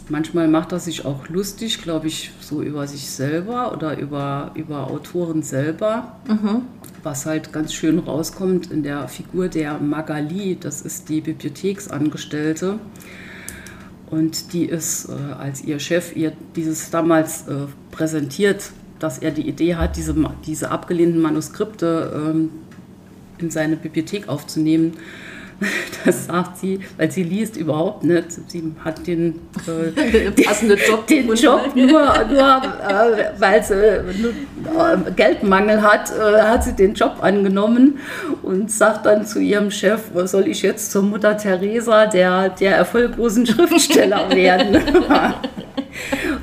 Manchmal 0.07 0.47
macht 0.47 0.71
er 0.71 0.79
sich 0.79 1.03
auch 1.03 1.27
lustig, 1.27 1.81
glaube 1.81 2.07
ich, 2.07 2.31
so 2.39 2.61
über 2.61 2.87
sich 2.87 3.09
selber 3.09 3.73
oder 3.73 3.99
über, 3.99 4.51
über 4.55 4.89
Autoren 4.89 5.43
selber. 5.43 6.15
Was 7.03 7.25
halt 7.25 7.51
ganz 7.51 7.73
schön 7.73 7.99
rauskommt 7.99 8.71
in 8.71 8.83
der 8.83 9.09
Figur 9.09 9.49
der 9.49 9.79
Magali, 9.79 10.57
das 10.57 10.81
ist 10.81 11.09
die 11.09 11.19
Bibliotheksangestellte. 11.19 12.79
Und 14.09 14.53
die 14.53 14.65
ist, 14.65 15.09
äh, 15.09 15.33
als 15.33 15.63
ihr 15.63 15.79
Chef 15.79 16.15
ihr 16.15 16.33
dieses 16.55 16.89
damals 16.89 17.47
äh, 17.47 17.67
präsentiert, 17.91 18.71
dass 18.99 19.19
er 19.19 19.31
die 19.31 19.47
Idee 19.47 19.75
hat, 19.75 19.95
diese, 19.95 20.15
diese 20.45 20.71
abgelehnten 20.71 21.21
Manuskripte 21.21 22.11
ähm, 22.15 22.49
in 23.37 23.49
seine 23.51 23.77
Bibliothek 23.77 24.27
aufzunehmen. 24.27 24.97
Das 26.05 26.27
sagt 26.27 26.57
sie, 26.57 26.79
weil 26.97 27.11
sie 27.11 27.23
liest 27.23 27.57
überhaupt 27.57 28.03
nicht. 28.03 28.31
Sie 28.47 28.73
hat 28.83 29.05
den, 29.05 29.35
äh, 29.67 30.31
Passende 30.43 30.75
Job 30.75 31.05
den. 31.07 31.33
Job 31.35 31.75
nur, 31.75 31.89
nur 31.89 32.01
äh, 32.01 33.31
weil 33.37 33.63
sie 33.63 33.73
äh, 33.75 35.11
Geldmangel 35.15 35.81
hat, 35.81 36.11
äh, 36.11 36.41
hat 36.41 36.63
sie 36.63 36.73
den 36.73 36.93
Job 36.93 37.17
angenommen 37.21 37.99
und 38.43 38.71
sagt 38.71 39.05
dann 39.05 39.25
zu 39.25 39.39
ihrem 39.39 39.71
Chef, 39.71 40.01
was 40.13 40.31
soll 40.31 40.47
ich 40.47 40.61
jetzt 40.61 40.91
zur 40.91 41.03
Mutter 41.03 41.37
Teresa, 41.37 42.05
der, 42.05 42.49
der 42.49 42.77
erfolglosen 42.77 43.45
Schriftsteller 43.45 44.29
werden? 44.33 44.77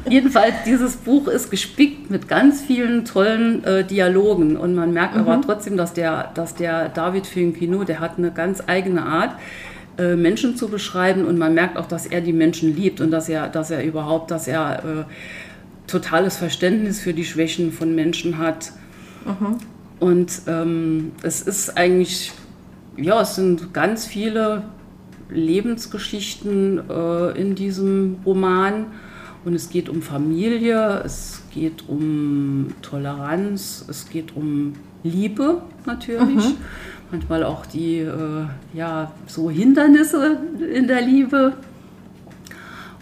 Jedenfalls, 0.09 0.55
dieses 0.65 0.97
Buch 0.97 1.27
ist 1.27 1.51
gespickt 1.51 2.11
mit 2.11 2.29
ganz 2.29 2.61
vielen 2.61 3.05
tollen 3.05 3.65
äh, 3.65 3.85
Dialogen 3.85 4.57
und 4.57 4.75
man 4.75 4.93
merkt 4.93 5.17
aber 5.17 5.41
trotzdem, 5.41 5.77
dass 5.77 5.95
der, 5.95 6.31
dass 6.35 6.55
der 6.55 6.89
David 6.91 7.27
Finkino, 7.27 7.85
der 7.85 8.01
hat 8.01 8.19
eine 8.19 8.31
ganz 8.31 8.63
eigene 8.67 9.03
Art, 9.03 9.37
äh, 9.99 10.15
Menschen 10.15 10.57
zu 10.57 10.69
beschreiben 10.69 11.25
und 11.25 11.39
man 11.39 11.55
merkt 11.55 11.77
auch, 11.77 11.87
dass 11.87 12.07
er 12.07 12.21
die 12.21 12.33
Menschen 12.33 12.77
liebt 12.77 13.01
und 13.01 13.11
dass 13.11 13.29
er, 13.29 13.49
dass 13.49 13.71
er 13.71 13.83
überhaupt, 13.83 14.31
dass 14.31 14.47
er 14.47 14.85
äh, 14.85 15.05
totales 15.87 16.37
Verständnis 16.37 17.01
für 17.01 17.15
die 17.15 17.25
Schwächen 17.25 17.73
von 17.73 17.95
Menschen 17.95 18.39
hat. 18.39 18.73
Und 19.99 20.43
ähm, 20.47 21.13
es 21.23 21.43
ist 21.43 21.77
eigentlich, 21.77 22.33
ja, 22.97 23.23
es 23.23 23.37
sind 23.37 23.73
ganz 23.73 24.07
viele 24.07 24.65
Lebensgeschichten 25.31 26.83
äh, 26.91 27.41
in 27.41 27.55
diesem 27.55 28.19
Roman. 28.25 28.87
Und 29.47 29.55
es 29.55 29.69
geht 29.69 29.89
um 29.89 30.03
Familie, 30.03 31.03
es 31.05 31.41
geht 31.55 31.89
um 31.89 32.75
Toleranz, 32.83 33.85
es 33.89 34.09
geht 34.09 34.35
um 34.35 34.73
Liebe 35.05 35.63
natürlich. 35.87 36.45
Manchmal 37.13 37.45
auch 37.45 37.65
die, 37.65 37.99
äh, 37.99 38.47
ja, 38.75 39.13
so 39.29 39.49
Hindernisse 39.49 40.41
in 40.75 40.89
der 40.89 41.01
Liebe. 41.01 41.53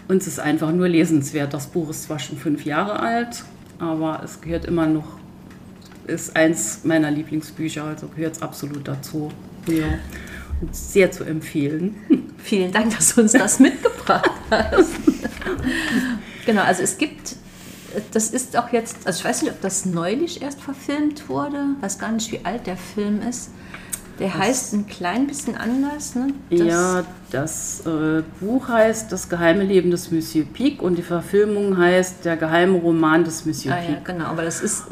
Und 0.07 0.17
es 0.17 0.27
ist 0.27 0.39
einfach 0.39 0.71
nur 0.71 0.87
lesenswert. 0.87 1.51
Das 1.51 1.65
Buch 1.65 1.89
ist 1.89 2.03
zwar 2.03 2.19
schon 2.19 2.37
fünf 2.37 2.63
Jahre 2.63 2.99
alt, 2.99 3.43
aber 3.79 4.21
es 4.23 4.39
gehört 4.39 4.65
immer 4.65 4.85
noch, 4.85 5.17
ist 6.05 6.35
eins 6.35 6.81
meiner 6.83 7.09
Lieblingsbücher, 7.09 7.85
also 7.85 8.07
gehört 8.09 8.35
es 8.35 8.43
absolut 8.43 8.87
dazu. 8.87 9.31
Ja. 9.65 9.97
Und 10.61 10.75
sehr 10.75 11.11
zu 11.11 11.23
empfehlen. 11.23 11.95
Vielen 12.37 12.71
Dank, 12.71 12.95
dass 12.95 13.15
du 13.15 13.21
uns 13.21 13.31
das 13.31 13.59
mitgebracht 13.59 14.29
hast. 14.51 14.91
Genau, 16.45 16.61
also 16.61 16.83
es 16.83 16.97
gibt, 16.97 17.35
das 18.11 18.29
ist 18.29 18.57
auch 18.57 18.69
jetzt, 18.71 19.05
also 19.05 19.19
ich 19.19 19.25
weiß 19.25 19.41
nicht, 19.43 19.51
ob 19.51 19.61
das 19.61 19.85
neulich 19.85 20.41
erst 20.41 20.61
verfilmt 20.61 21.29
wurde, 21.29 21.57
weiß 21.81 21.99
gar 21.99 22.11
nicht, 22.11 22.31
wie 22.31 22.39
alt 22.43 22.67
der 22.67 22.77
Film 22.77 23.21
ist. 23.27 23.49
Der 24.19 24.33
heißt 24.37 24.71
ein 24.73 24.87
klein 24.87 25.27
bisschen 25.27 25.57
anders, 25.57 26.15
ne? 26.15 26.27
Das- 26.49 26.59
ja, 26.59 27.03
das 27.31 27.83
äh, 27.85 28.23
Buch 28.39 28.69
heißt 28.69 29.11
Das 29.11 29.27
geheime 29.27 29.65
Leben 29.65 29.91
des 29.91 30.09
Monsieur 30.09 30.45
Pic 30.45 30.81
und 30.81 30.95
die 30.97 31.01
Verfilmung 31.01 31.77
heißt 31.77 32.23
Der 32.23 32.37
geheime 32.37 32.77
Roman 32.77 33.25
des 33.25 33.45
Monsieur 33.45 33.73
Ah, 33.75 33.81
ja, 33.81 33.95
Pic. 33.95 34.05
genau, 34.05 34.25
aber 34.27 34.43
das 34.43 34.61
ist 34.61 34.85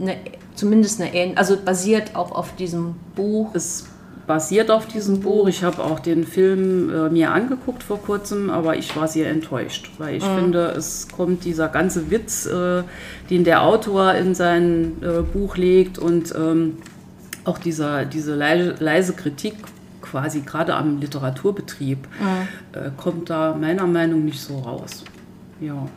eine, 0.00 0.16
zumindest 0.54 0.98
eine 0.98 1.12
ähnliche, 1.14 1.36
also 1.36 1.58
basiert 1.58 2.16
auch 2.16 2.32
auf 2.32 2.56
diesem 2.56 2.94
Buch. 3.14 3.50
Es 3.54 3.84
basiert 4.30 4.70
auf 4.70 4.86
diesem 4.86 5.18
Buch. 5.22 5.48
Ich 5.48 5.64
habe 5.64 5.82
auch 5.82 5.98
den 5.98 6.24
Film 6.24 6.88
äh, 6.88 7.10
mir 7.10 7.32
angeguckt 7.32 7.82
vor 7.82 8.00
kurzem, 8.00 8.48
aber 8.48 8.76
ich 8.76 8.94
war 8.94 9.08
sehr 9.08 9.28
enttäuscht, 9.28 9.90
weil 9.98 10.18
ich 10.18 10.22
finde, 10.22 10.66
es 10.68 11.08
kommt 11.08 11.44
dieser 11.44 11.66
ganze 11.66 12.12
Witz, 12.12 12.46
äh, 12.46 12.84
den 13.28 13.42
der 13.42 13.64
Autor 13.64 14.14
in 14.14 14.36
sein 14.36 14.98
äh, 15.02 15.22
Buch 15.22 15.56
legt 15.56 15.98
und 15.98 16.32
ähm, 16.36 16.76
auch 17.42 17.58
dieser, 17.58 18.04
diese 18.04 18.36
leise, 18.36 18.76
leise 18.78 19.14
Kritik 19.14 19.54
quasi 20.00 20.42
gerade 20.42 20.76
am 20.76 21.00
Literaturbetrieb 21.00 21.98
äh, 22.70 22.90
kommt 22.96 23.30
da 23.30 23.56
meiner 23.60 23.88
Meinung 23.88 24.20
nach 24.20 24.26
nicht 24.26 24.40
so 24.40 24.60
raus. 24.60 25.02
Ja. 25.60 25.88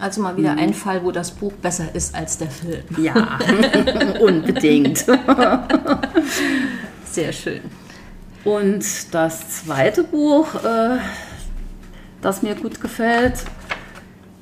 Also 0.00 0.20
mal 0.22 0.36
wieder 0.36 0.56
ein 0.58 0.74
Fall, 0.74 1.04
wo 1.04 1.12
das 1.12 1.30
Buch 1.30 1.52
besser 1.52 1.94
ist 1.94 2.16
als 2.16 2.36
der 2.38 2.50
Film. 2.50 2.82
Ja, 2.98 3.38
unbedingt. 4.20 5.06
Sehr 7.16 7.32
schön. 7.32 7.62
Und 8.44 8.84
das 9.14 9.62
zweite 9.62 10.04
Buch, 10.04 10.54
äh, 10.56 10.98
das 12.20 12.42
mir 12.42 12.54
gut 12.54 12.78
gefällt, 12.78 13.36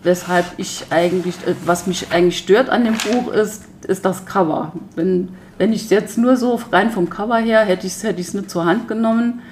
weshalb 0.02 0.44
ich 0.56 0.86
eigentlich, 0.90 1.36
äh, 1.46 1.54
was 1.64 1.86
mich 1.86 2.10
eigentlich 2.10 2.36
stört 2.36 2.70
an 2.70 2.82
dem 2.82 2.94
Buch, 2.94 3.32
ist, 3.32 3.62
ist 3.86 4.04
das 4.04 4.26
Cover. 4.26 4.72
Wenn, 4.96 5.28
wenn 5.56 5.72
ich 5.72 5.84
es 5.84 5.90
jetzt 5.90 6.18
nur 6.18 6.36
so 6.36 6.60
rein 6.72 6.90
vom 6.90 7.08
Cover 7.08 7.36
her, 7.36 7.60
hätte 7.60 7.86
ich 7.86 7.92
es 7.92 8.02
hätte 8.02 8.18
nicht 8.18 8.50
zur 8.50 8.64
Hand 8.64 8.88
genommen. 8.88 9.42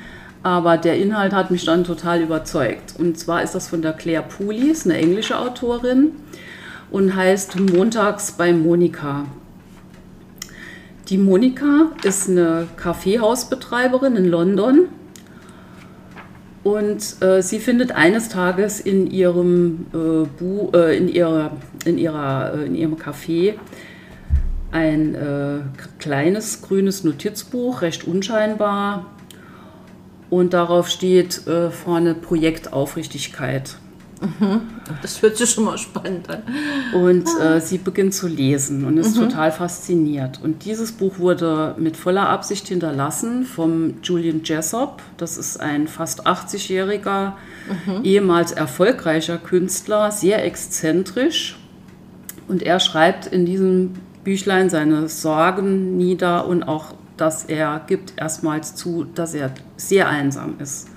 Aber 0.42 0.76
der 0.76 0.98
Inhalt 0.98 1.32
hat 1.32 1.52
mich 1.52 1.64
dann 1.64 1.84
total 1.84 2.22
überzeugt. 2.22 2.94
Und 2.98 3.20
zwar 3.20 3.44
ist 3.44 3.54
das 3.54 3.68
von 3.68 3.82
der 3.82 3.92
Claire 3.92 4.24
Poulis, 4.24 4.84
eine 4.84 4.96
englische 4.96 5.38
Autorin, 5.38 6.10
und 6.90 7.14
heißt 7.14 7.60
Montags 7.60 8.32
bei 8.32 8.52
Monika. 8.52 9.26
Die 11.08 11.18
Monika 11.18 11.90
ist 12.04 12.28
eine 12.28 12.68
Kaffeehausbetreiberin 12.76 14.16
in 14.16 14.26
London 14.26 14.88
und 16.62 17.22
äh, 17.22 17.42
sie 17.42 17.58
findet 17.58 17.90
eines 17.92 18.28
Tages 18.28 18.78
in 18.78 19.10
ihrem, 19.10 19.86
äh, 19.92 20.26
Bu 20.38 20.70
äh, 20.74 20.96
in 20.96 21.08
ihrer, 21.08 21.56
in 21.84 21.98
ihrer, 21.98 22.54
äh, 22.54 22.66
in 22.66 22.74
ihrem 22.76 22.94
Café 22.94 23.54
ein 24.70 25.14
äh, 25.14 25.58
kleines 25.98 26.62
grünes 26.62 27.02
Notizbuch, 27.04 27.82
recht 27.82 28.06
unscheinbar, 28.06 29.06
und 30.30 30.54
darauf 30.54 30.88
steht 30.88 31.46
äh, 31.46 31.70
vorne 31.70 32.14
Projekt 32.14 32.72
Aufrichtigkeit. 32.72 33.76
Das 35.00 35.22
hört 35.22 35.36
sich 35.36 35.50
schon 35.50 35.64
mal 35.64 35.78
spannend 35.78 36.28
an. 36.30 36.42
Und 36.94 37.28
äh, 37.40 37.60
sie 37.60 37.78
beginnt 37.78 38.14
zu 38.14 38.28
lesen 38.28 38.84
und 38.84 38.98
ist 38.98 39.16
total 39.16 39.50
fasziniert. 39.52 40.40
Und 40.42 40.64
dieses 40.64 40.92
Buch 40.92 41.18
wurde 41.18 41.74
mit 41.78 41.96
voller 41.96 42.28
Absicht 42.28 42.68
hinterlassen 42.68 43.44
vom 43.44 43.94
Julian 44.02 44.42
Jessop. 44.44 45.02
Das 45.16 45.38
ist 45.38 45.60
ein 45.60 45.88
fast 45.88 46.26
80-jähriger, 46.26 47.32
ehemals 48.04 48.52
erfolgreicher 48.52 49.38
Künstler, 49.38 50.10
sehr 50.10 50.44
exzentrisch. 50.44 51.58
Und 52.48 52.62
er 52.62 52.80
schreibt 52.80 53.26
in 53.26 53.46
diesem 53.46 53.94
Büchlein 54.24 54.70
seine 54.70 55.08
Sorgen 55.08 55.96
nieder 55.96 56.46
und 56.46 56.62
auch, 56.62 56.94
dass 57.16 57.44
er 57.44 57.82
gibt 57.86 58.14
erstmals 58.16 58.74
zu, 58.74 59.04
dass 59.14 59.34
er 59.34 59.50
sehr 59.76 60.08
einsam 60.08 60.54
ist. 60.58 60.88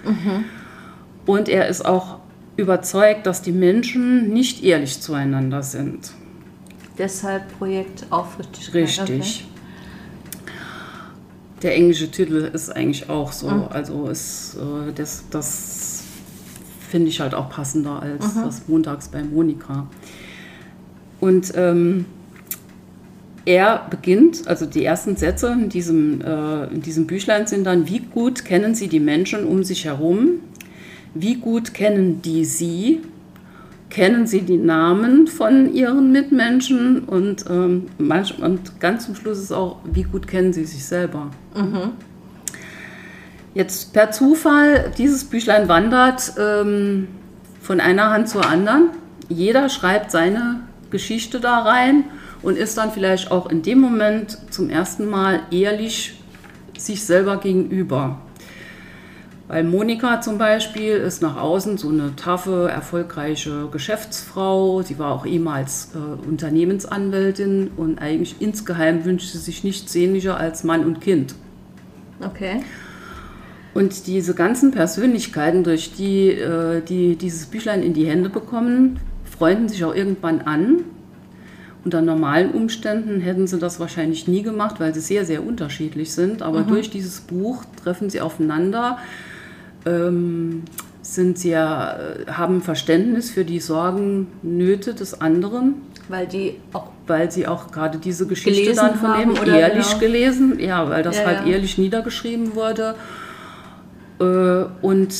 Und 1.25 1.49
er 1.49 1.67
ist 1.67 1.85
auch 1.85 2.19
überzeugt, 2.57 3.25
dass 3.25 3.41
die 3.41 3.51
Menschen 3.51 4.31
nicht 4.33 4.63
ehrlich 4.63 5.01
zueinander 5.01 5.63
sind. 5.63 6.11
Deshalb 6.97 7.57
Projekt 7.57 8.05
Aufrichtigkeit. 8.09 8.83
Richtig. 8.83 9.47
Der 11.61 11.75
englische 11.75 12.09
Titel 12.09 12.49
ist 12.53 12.69
eigentlich 12.69 13.09
auch 13.09 13.31
so. 13.31 13.47
Also 13.47 14.07
ist, 14.07 14.55
äh, 14.55 14.91
das, 14.93 15.23
das 15.29 16.03
finde 16.89 17.09
ich 17.09 17.19
halt 17.19 17.33
auch 17.33 17.49
passender 17.49 18.01
als 18.01 18.35
das 18.35 18.67
Montags 18.67 19.09
bei 19.09 19.23
Monika. 19.23 19.87
Und 21.19 21.53
ähm, 21.55 22.05
er 23.45 23.87
beginnt, 23.89 24.47
also 24.47 24.65
die 24.65 24.83
ersten 24.83 25.15
Sätze 25.15 25.51
in 25.51 25.69
diesem, 25.69 26.21
äh, 26.21 26.65
in 26.67 26.81
diesem 26.81 27.07
Büchlein 27.07 27.47
sind 27.47 27.65
dann, 27.65 27.87
wie 27.87 27.99
gut 27.99 28.45
kennen 28.45 28.75
Sie 28.75 28.87
die 28.87 28.99
Menschen 28.99 29.45
um 29.45 29.63
sich 29.63 29.85
herum? 29.85 30.39
Wie 31.17 31.35
gut 31.35 31.73
kennen 31.73 32.21
die 32.21 32.43
Sie? 32.43 33.01
Kennen 33.89 34.27
Sie 34.27 34.41
die 34.41 34.57
Namen 34.57 35.27
von 35.27 35.73
Ihren 35.73 36.11
Mitmenschen? 36.11 37.05
Und, 37.05 37.45
ähm, 37.49 37.85
manch, 37.97 38.37
und 38.37 38.81
ganz 38.81 39.05
zum 39.05 39.15
Schluss 39.15 39.39
ist 39.39 39.53
auch, 39.53 39.77
wie 39.85 40.03
gut 40.03 40.27
kennen 40.27 40.51
Sie 40.51 40.65
sich 40.65 40.83
selber? 40.83 41.31
Jetzt 43.53 43.93
per 43.93 44.11
Zufall, 44.11 44.91
dieses 44.97 45.23
Büchlein 45.23 45.69
wandert 45.69 46.33
ähm, 46.37 47.07
von 47.61 47.79
einer 47.79 48.09
Hand 48.09 48.27
zur 48.27 48.45
anderen. 48.45 48.89
Jeder 49.29 49.69
schreibt 49.69 50.11
seine 50.11 50.59
Geschichte 50.89 51.39
da 51.39 51.59
rein 51.59 52.03
und 52.41 52.57
ist 52.57 52.77
dann 52.77 52.91
vielleicht 52.91 53.31
auch 53.31 53.49
in 53.49 53.61
dem 53.61 53.79
Moment 53.79 54.37
zum 54.51 54.69
ersten 54.69 55.09
Mal 55.09 55.39
ehrlich 55.49 56.21
sich 56.77 57.05
selber 57.05 57.37
gegenüber. 57.37 58.19
Weil 59.47 59.63
Monika 59.63 60.21
zum 60.21 60.39
Beispiel 60.39 60.93
ist 60.93 61.21
nach 61.21 61.37
außen 61.37 61.77
so 61.77 61.89
eine 61.89 62.15
taffe, 62.15 62.67
erfolgreiche 62.71 63.67
Geschäftsfrau. 63.71 64.81
Sie 64.81 64.97
war 64.97 65.11
auch 65.11 65.25
ehemals 65.25 65.91
äh, 65.93 66.27
Unternehmensanwältin 66.27 67.69
und 67.77 67.99
eigentlich 67.99 68.37
insgeheim 68.39 69.05
wünschte 69.05 69.37
sie 69.37 69.43
sich 69.43 69.63
nichts 69.63 69.93
sehnlicher 69.93 70.37
als 70.37 70.63
Mann 70.63 70.83
und 70.83 70.99
Kind. 70.99 71.35
Okay. 72.21 72.63
Und 73.75 74.07
diese 74.07 74.33
ganzen 74.33 74.71
Persönlichkeiten, 74.71 75.63
durch 75.63 75.93
die, 75.93 76.29
äh, 76.29 76.81
die 76.81 77.15
dieses 77.15 77.45
Büchlein 77.45 77.83
in 77.83 77.93
die 77.93 78.07
Hände 78.07 78.29
bekommen, 78.29 78.99
freunden 79.25 79.69
sich 79.69 79.83
auch 79.83 79.93
irgendwann 79.93 80.41
an. 80.41 80.85
Unter 81.83 82.01
normalen 82.01 82.49
Umständen 82.51 83.21
hätten 83.21 83.45
sie 83.45 83.59
das 83.59 83.79
wahrscheinlich 83.79 84.27
nie 84.27 84.41
gemacht, 84.41 84.79
weil 84.79 84.95
sie 84.95 85.01
sehr, 85.01 85.23
sehr 85.23 85.45
unterschiedlich 85.45 86.13
sind. 86.13 86.41
Aber 86.41 86.61
durch 86.61 86.89
dieses 86.89 87.19
Buch 87.19 87.63
treffen 87.83 88.09
sie 88.09 88.21
aufeinander, 88.21 88.97
ähm, 89.85 90.63
sind 91.01 91.37
sie 91.37 91.51
ja, 91.51 91.97
äh, 91.97 92.31
haben 92.31 92.61
Verständnis 92.61 93.29
für 93.29 93.45
die 93.45 93.59
Sorgen, 93.59 94.27
Nöte 94.41 94.93
des 94.93 95.21
anderen, 95.21 95.75
Weil 96.09 96.27
die 96.27 96.55
auch. 96.73 96.89
weil 97.07 97.31
sie 97.31 97.47
auch 97.47 97.71
gerade 97.71 97.99
diese 97.99 98.25
Geschichte 98.27 98.73
dann 98.73 98.95
von 98.95 99.21
ihm 99.21 99.31
oder 99.31 99.59
ehrlich 99.59 99.87
genau. 99.87 99.99
gelesen, 99.99 100.59
ja, 100.59 100.89
weil 100.89 101.03
das 101.03 101.17
Ja, 101.17 101.25
halt 101.25 101.45
ja. 101.45 101.53
ehrlich 101.53 101.77
niedergeschrieben 101.77 102.55
wurde. 102.55 102.95
Äh, 104.19 104.65
und 104.81 105.13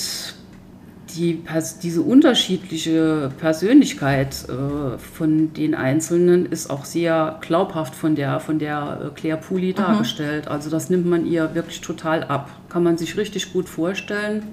die, 1.16 1.42
diese 1.82 2.02
unterschiedliche 2.02 3.32
Persönlichkeit 3.40 4.36
äh, 4.50 4.98
von 4.98 5.54
den 5.54 5.74
Einzelnen 5.76 6.46
ist 6.46 6.70
auch 6.70 6.86
sehr 6.86 7.40
glaubhaft 7.42 7.96
von 7.96 8.16
der, 8.16 8.40
von 8.40 8.60
der 8.60 9.12
äh, 9.12 9.20
Claire 9.20 9.38
Pooley 9.38 9.72
Mhm. 9.72 9.76
dargestellt. 9.76 10.48
Also 10.48 10.70
das 10.70 10.90
nimmt 10.90 11.06
man 11.06 11.26
ihr 11.26 11.56
wirklich 11.56 11.82
total 11.82 12.24
ab. 12.24 12.50
Kann 12.70 12.84
man 12.84 12.98
sich 12.98 13.18
richtig 13.18 13.54
gut 13.54 13.70
vorstellen. 13.70 14.44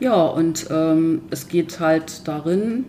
Ja, 0.00 0.22
und 0.26 0.66
ähm, 0.70 1.22
es 1.30 1.48
geht 1.48 1.80
halt 1.80 2.26
darin 2.28 2.84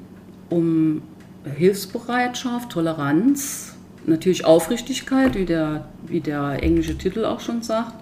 um 0.50 1.02
Hilfsbereitschaft, 1.44 2.72
Toleranz, 2.72 3.76
natürlich 4.06 4.46
Aufrichtigkeit, 4.46 5.36
wie 5.36 5.46
der, 5.46 5.86
wie 6.06 6.20
der 6.20 6.62
englische 6.62 6.98
Titel 6.98 7.26
auch 7.26 7.40
schon 7.40 7.62
sagt, 7.64 7.94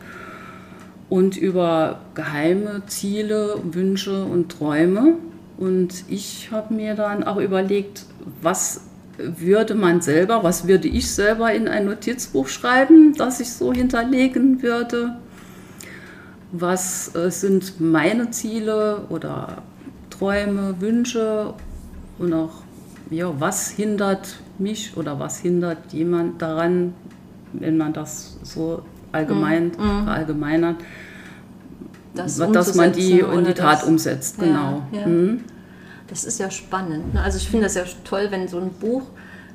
und 1.10 1.38
über 1.38 2.00
geheime 2.15 2.84
Ziele, 2.88 3.60
Wünsche 3.63 4.24
und 4.24 4.52
Träume. 4.52 5.13
Und 5.58 6.04
ich 6.08 6.50
habe 6.52 6.74
mir 6.74 6.96
dann 6.96 7.24
auch 7.24 7.38
überlegt, 7.38 8.06
was 8.41 8.82
würde 9.17 9.74
man 9.74 10.02
selber, 10.02 10.43
was 10.43 10.67
würde 10.67 10.88
ich 10.88 11.10
selber 11.10 11.52
in 11.52 11.67
ein 11.67 11.86
Notizbuch 11.86 12.48
schreiben, 12.48 13.13
das 13.17 13.39
ich 13.39 13.52
so 13.52 13.74
hinterlegen 13.74 14.62
würde 14.62 15.17
was 16.52 17.13
äh, 17.15 17.30
sind 17.30 17.80
meine 17.80 18.32
Ziele 18.32 19.06
oder 19.10 19.62
Träume, 20.10 20.80
Wünsche 20.80 21.54
und 22.17 22.34
auch, 22.34 22.63
ja, 23.10 23.32
was 23.39 23.70
hindert 23.70 24.39
mich 24.58 24.96
oder 24.98 25.20
was 25.20 25.39
hindert 25.39 25.93
jemand 25.93 26.41
daran, 26.41 26.93
wenn 27.54 27.78
man 27.78 27.93
das 27.93 28.38
so 28.43 28.82
allgemein 29.12 29.72
verallgemeinert, 29.74 30.76
Das 32.13 32.38
dass 32.38 32.76
man 32.76 32.91
die 32.93 33.20
in 33.20 33.46
die 33.46 33.54
Tat 33.54 33.82
das- 33.82 33.84
umsetzt. 33.88 34.38
Ja, 34.39 34.46
Genau. 34.46 34.84
ja. 34.91 35.08
Mhm. 35.08 35.41
Das 36.08 36.24
ist 36.24 36.39
ja 36.39 36.50
spannend. 36.50 37.13
Ne? 37.13 37.22
Also 37.22 37.38
ich 37.38 37.50
finde 37.50 37.65
das 37.65 37.76
ja 37.76 37.84
toll, 38.06 38.28
wenn 38.30 38.48
so 38.48 38.60
ein 38.60 38.70
Buch, 38.70 39.04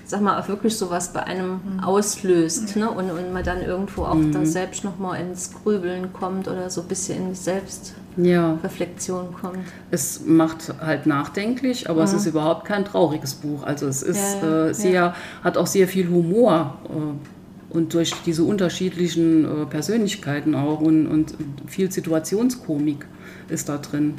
sag 0.05 0.21
mal, 0.21 0.39
auch 0.39 0.49
wirklich 0.49 0.77
sowas 0.77 1.13
bei 1.13 1.23
einem 1.23 1.61
auslöst 1.83 2.77
ne? 2.77 2.91
und, 2.91 3.11
und 3.11 3.33
man 3.33 3.43
dann 3.43 3.63
irgendwo 3.63 4.03
auch 4.03 4.19
da 4.33 4.45
selbst 4.45 4.85
nochmal 4.85 5.21
ins 5.21 5.51
Grübeln 5.53 6.13
kommt 6.13 6.49
oder 6.49 6.69
so 6.69 6.83
ein 6.83 6.89
bisschen 6.89 7.29
in 7.29 7.35
Selbstreflexion 7.35 9.25
Ja, 9.33 9.39
kommt. 9.41 9.59
es 9.91 10.21
macht 10.27 10.75
halt 10.81 11.07
nachdenklich, 11.07 11.89
aber 11.89 12.03
es 12.05 12.13
ist 12.13 12.27
überhaupt 12.27 12.67
kein 12.67 12.85
trauriges 12.85 13.33
Buch. 13.35 13.63
Also 13.63 13.87
es 13.87 14.03
ist 14.03 14.37
Ja, 14.43 14.49
ja, 14.49 14.67
äh, 14.67 14.75
sehr, 14.75 15.15
hat 15.43 15.57
auch 15.57 15.67
sehr 15.67 15.89
viel 15.89 16.09
Humor. 16.09 16.77
Äh, 16.91 17.42
Und 17.73 17.95
durch 17.95 18.13
diese 18.27 18.45
unterschiedlichen 18.45 19.45
äh, 19.45 19.67
Persönlichkeiten 19.67 20.55
auch 20.55 20.81
und, 20.81 21.07
und 21.07 21.35
viel 21.67 21.91
Situationskomik 21.91 23.07
ist 23.49 23.69
da 23.69 23.79
drin. 23.79 24.15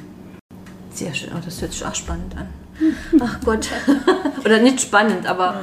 Sehr 0.91 1.13
schön, 1.13 1.29
oh, 1.35 1.41
das 1.43 1.61
hört 1.61 1.71
sich 1.73 1.85
auch 1.85 1.95
spannend 1.95 2.35
an. 2.35 2.47
Ach 3.19 3.39
Gott. 3.45 3.69
Oder 4.45 4.59
nicht 4.59 4.81
spannend, 4.81 5.27
aber 5.27 5.61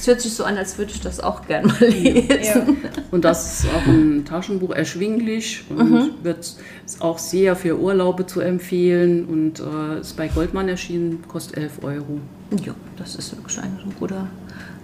es 0.00 0.06
hört 0.06 0.20
sich 0.22 0.32
so 0.32 0.44
an, 0.44 0.56
als 0.56 0.78
würde 0.78 0.92
ich 0.92 1.00
das 1.00 1.20
auch 1.20 1.46
gerne 1.46 1.68
mal 1.68 1.88
lesen. 1.88 2.78
Und 3.10 3.24
das 3.24 3.64
ist 3.64 3.70
auch 3.74 3.86
ein 3.86 4.24
Taschenbuch 4.24 4.70
erschwinglich 4.70 5.64
und 5.68 6.24
wird 6.24 6.56
ist 6.86 7.02
auch 7.02 7.18
sehr 7.18 7.54
für 7.54 7.78
Urlaube 7.78 8.26
zu 8.26 8.40
empfehlen 8.40 9.26
und 9.26 9.60
äh, 9.60 10.00
ist 10.00 10.16
bei 10.16 10.28
Goldmann 10.28 10.68
erschienen, 10.68 11.22
kostet 11.28 11.58
11 11.58 11.84
Euro. 11.84 12.18
Ja, 12.64 12.74
das 12.96 13.14
ist 13.16 13.36
wirklich 13.36 13.58
ein, 13.58 13.78
ein, 13.84 13.94
guter, 13.98 14.26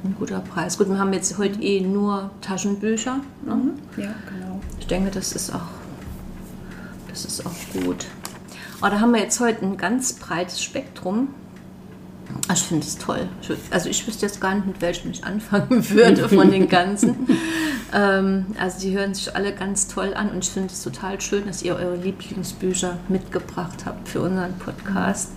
ein 0.06 0.16
guter 0.18 0.40
Preis. 0.40 0.78
Gut, 0.78 0.88
wir 0.88 0.98
haben 0.98 1.12
jetzt 1.12 1.36
heute 1.38 1.60
eh 1.60 1.80
nur 1.80 2.30
Taschenbücher. 2.40 3.20
Ne? 3.44 3.72
Ja, 3.96 4.14
genau. 4.28 4.60
Ich 4.78 4.86
denke, 4.86 5.10
das 5.10 5.32
ist 5.32 5.54
auch, 5.54 5.68
das 7.08 7.24
ist 7.24 7.44
auch 7.44 7.52
gut. 7.72 8.06
Aber 8.80 8.90
da 8.90 9.00
haben 9.00 9.12
wir 9.12 9.20
jetzt 9.20 9.40
heute 9.40 9.64
ein 9.64 9.76
ganz 9.76 10.14
breites 10.14 10.62
Spektrum. 10.62 11.28
Ich 12.52 12.62
finde 12.62 12.86
es 12.86 12.98
toll. 12.98 13.28
Also 13.70 13.88
ich 13.88 14.06
wüsste 14.06 14.26
jetzt 14.26 14.40
gar 14.40 14.54
nicht, 14.54 14.66
mit 14.66 14.80
welchem 14.80 15.10
ich 15.10 15.24
anfangen 15.24 15.88
würde 15.90 16.28
von 16.28 16.50
den 16.50 16.68
ganzen. 16.68 17.28
ähm, 17.94 18.46
also 18.60 18.80
die 18.80 18.96
hören 18.96 19.14
sich 19.14 19.34
alle 19.34 19.52
ganz 19.52 19.88
toll 19.88 20.12
an 20.14 20.30
und 20.30 20.44
ich 20.44 20.50
finde 20.50 20.72
es 20.72 20.82
total 20.82 21.20
schön, 21.20 21.46
dass 21.46 21.62
ihr 21.62 21.76
eure 21.76 21.96
Lieblingsbücher 21.96 22.98
mitgebracht 23.08 23.86
habt 23.86 24.08
für 24.08 24.20
unseren 24.22 24.54
Podcast. 24.58 25.30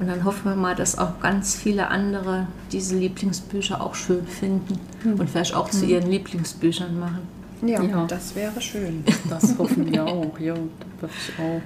Und 0.00 0.08
dann 0.08 0.24
hoffen 0.24 0.44
wir 0.50 0.56
mal, 0.56 0.74
dass 0.74 0.98
auch 0.98 1.20
ganz 1.20 1.54
viele 1.54 1.88
andere 1.88 2.46
diese 2.72 2.96
Lieblingsbücher 2.96 3.80
auch 3.80 3.94
schön 3.94 4.26
finden 4.26 4.78
und 5.04 5.30
vielleicht 5.30 5.54
auch 5.54 5.70
zu 5.70 5.84
ihren 5.86 6.10
Lieblingsbüchern 6.10 6.98
machen. 6.98 7.20
Ja, 7.64 7.80
Ja. 7.82 8.04
das 8.06 8.34
wäre 8.34 8.60
schön. 8.60 9.04
Das 9.30 9.56
hoffen 9.58 9.92
wir 9.92 10.04
auch, 10.04 10.36
ja, 10.40 10.54
das 11.00 11.10
hoffe 11.10 11.14
ich 11.28 11.38
auch. 11.38 11.60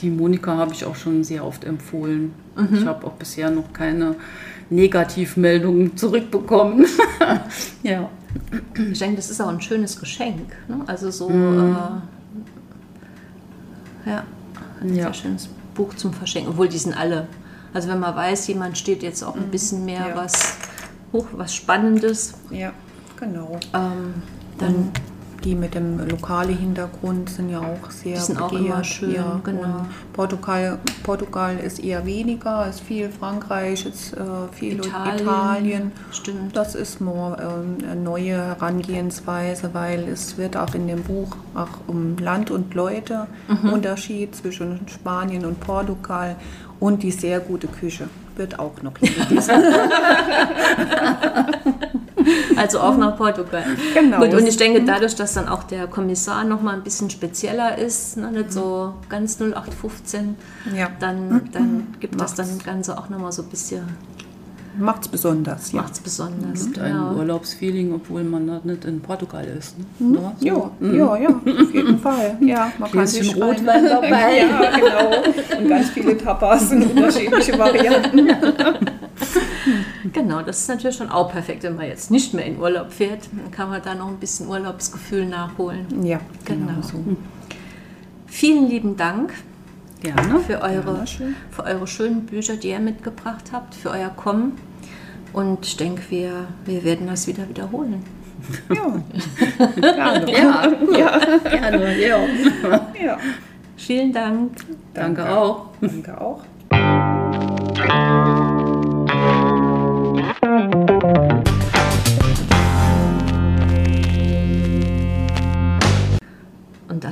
Die 0.00 0.10
Monika 0.10 0.56
habe 0.56 0.72
ich 0.72 0.84
auch 0.84 0.94
schon 0.94 1.24
sehr 1.24 1.44
oft 1.44 1.64
empfohlen. 1.64 2.32
Ich 2.72 2.84
habe 2.86 3.04
auch 3.06 3.12
bisher 3.14 3.50
noch 3.50 3.72
keine 3.72 4.14
Negativmeldungen 4.70 5.96
zurückbekommen. 5.96 6.86
ja. 7.82 8.08
Ich 8.92 8.98
denke, 8.98 9.16
das 9.16 9.30
ist 9.30 9.40
auch 9.40 9.48
ein 9.48 9.60
schönes 9.60 9.98
Geschenk. 9.98 10.54
Ne? 10.68 10.80
Also 10.86 11.10
so, 11.10 11.28
Mhm. 11.30 11.76
äh, 14.06 14.10
ja, 14.10 14.22
ein 14.80 14.88
Ja. 14.94 15.04
sehr 15.04 15.14
schönes 15.14 15.46
Buch 15.46 15.54
zum 15.96 16.12
Verschenken. 16.12 16.50
Obwohl, 16.52 16.68
die 16.68 16.78
sind 16.78 16.96
alle. 16.96 17.26
Also 17.72 17.88
wenn 17.88 17.98
man 18.00 18.14
weiß, 18.14 18.46
jemand 18.46 18.78
steht 18.78 19.02
jetzt 19.02 19.22
auch 19.24 19.34
ein 19.34 19.50
bisschen 19.50 19.84
mehr 19.84 20.00
Mhm. 20.02 20.08
Ja. 20.10 20.16
was, 20.16 20.56
hoch, 21.12 21.26
was 21.32 21.54
Spannendes, 21.54 22.34
Ja, 22.50 22.72
genau. 23.18 23.58
ähm, 23.74 24.14
dann 24.58 24.90
Die 25.44 25.54
mit 25.54 25.74
dem 25.74 25.98
lokalen 26.08 26.56
Hintergrund 26.56 27.28
sind 27.28 27.50
ja 27.50 27.60
auch 27.60 27.90
sehr 27.90 28.14
Die 28.14 28.20
sind 28.20 28.40
auch 28.40 28.52
immer 28.52 28.82
schön, 28.82 29.12
ja, 29.14 29.40
genau. 29.44 29.84
Portugal, 30.14 30.78
Portugal 31.02 31.58
ist 31.58 31.84
eher 31.84 32.06
weniger, 32.06 32.66
ist 32.66 32.80
viel 32.80 33.10
Frankreich, 33.10 33.84
ist 33.84 34.14
äh, 34.14 34.16
viel 34.52 34.76
Italien. 34.76 35.18
Italien. 35.20 35.92
Stimmt. 36.12 36.56
Das 36.56 36.74
ist 36.74 37.00
more, 37.02 37.36
ähm, 37.40 37.76
eine 37.90 38.00
neue 38.00 38.36
Herangehensweise, 38.36 39.70
weil 39.74 40.08
es 40.08 40.38
wird 40.38 40.56
auch 40.56 40.74
in 40.74 40.86
dem 40.88 41.02
Buch 41.02 41.36
auch 41.54 41.68
um 41.86 42.16
Land 42.18 42.50
und 42.50 42.72
Leute 42.74 43.26
Mhm. 43.48 43.72
Unterschied 43.72 44.34
zwischen 44.34 44.80
Spanien 44.88 45.44
und 45.44 45.60
Portugal 45.60 46.36
und 46.80 47.02
die 47.02 47.10
sehr 47.10 47.40
gute 47.40 47.66
Küche 47.66 48.08
wird 48.36 48.58
auch 48.58 48.80
noch 48.82 48.94
gelesen. 48.94 49.54
Also 52.56 52.80
auch 52.80 52.96
nach 52.96 53.16
Portugal. 53.16 53.64
Genau. 53.94 54.18
Gut, 54.18 54.34
und 54.34 54.46
ich 54.46 54.56
denke, 54.56 54.82
dadurch, 54.84 55.14
dass 55.14 55.34
dann 55.34 55.48
auch 55.48 55.64
der 55.64 55.86
Kommissar 55.86 56.44
noch 56.44 56.62
mal 56.62 56.74
ein 56.74 56.82
bisschen 56.82 57.10
spezieller 57.10 57.76
ist, 57.78 58.16
ne, 58.16 58.30
nicht 58.30 58.52
so 58.52 58.94
ganz 59.08 59.38
0815, 59.40 60.36
Ja. 60.76 60.88
dann, 61.00 61.42
dann 61.52 61.86
gibt 62.00 62.14
das 62.20 62.36
Macht's. 62.36 62.50
dann 62.50 62.58
Ganze 62.64 62.98
auch 62.98 63.08
noch 63.08 63.18
mal 63.18 63.32
so 63.32 63.42
ein 63.42 63.48
bisschen, 63.48 63.82
Macht's 64.76 65.06
besonders, 65.06 65.70
ja. 65.70 65.82
macht's 65.82 66.00
besonders. 66.00 66.64
Gibt 66.64 66.80
ein 66.80 66.90
Ja. 66.96 67.12
Urlaubsfeeling, 67.12 67.94
obwohl 67.94 68.24
man 68.24 68.48
da 68.48 68.60
nicht 68.64 68.84
in 68.86 69.00
Portugal 69.00 69.44
ist. 69.44 69.76
Ne? 70.00 70.32
Ja, 70.40 70.54
so. 70.54 70.70
Ja, 70.80 70.92
ja, 70.92 71.16
ja, 71.16 71.28
auf 71.28 71.72
jeden 71.72 71.98
Fall. 72.00 72.36
Ja, 72.40 72.72
man 72.78 72.90
kann 72.90 73.06
sich 73.06 73.36
Rotwein 73.36 73.84
dabei. 73.84 74.10
Ja, 74.38 74.70
genau. 74.76 75.58
Und 75.60 75.68
ganz 75.68 75.90
viele 75.90 76.18
Tapas 76.18 76.72
in 76.72 76.82
unterschiedliche 76.82 77.56
Varianten. 77.56 78.28
Genau, 80.12 80.42
das 80.42 80.60
ist 80.60 80.68
natürlich 80.68 80.96
schon 80.96 81.08
auch 81.10 81.30
perfekt, 81.32 81.62
wenn 81.62 81.76
man 81.76 81.86
jetzt 81.86 82.10
nicht 82.10 82.34
mehr 82.34 82.44
in 82.44 82.58
Urlaub 82.58 82.92
fährt. 82.92 83.28
Dann 83.32 83.50
kann 83.50 83.70
man 83.70 83.80
da 83.82 83.94
noch 83.94 84.08
ein 84.08 84.16
bisschen 84.18 84.48
Urlaubsgefühl 84.48 85.24
nachholen. 85.26 85.86
Ja, 86.04 86.20
Genau. 86.44 86.66
genau 86.66 86.82
so. 86.82 87.02
Vielen 88.26 88.68
lieben 88.68 88.96
Dank 88.96 89.32
Gerne. 90.02 90.40
für 90.40 90.60
eure, 90.60 91.04
Gerne 91.04 91.34
für 91.50 91.64
eure 91.64 91.86
schönen 91.86 92.26
Bücher, 92.26 92.56
die 92.56 92.68
ihr 92.70 92.80
mitgebracht 92.80 93.44
habt, 93.52 93.74
für 93.74 93.90
euer 93.90 94.10
Kommen. 94.10 94.52
Und 95.32 95.64
ich 95.66 95.76
denke, 95.76 96.02
wir, 96.10 96.46
wir 96.64 96.84
werden 96.84 97.06
das 97.06 97.26
wieder 97.26 97.48
wiederholen. 97.48 98.02
Ja, 98.72 99.02
gerne. 99.80 100.32
Ja, 100.32 100.70
ja. 100.98 101.38
gerne. 101.48 102.06
Ja. 102.06 102.18
Ja. 103.02 103.18
Vielen 103.76 104.12
Dank. 104.12 104.52
Danke 104.92 105.28
auch. 105.28 105.66
Danke 105.80 106.20
auch. 106.20 106.42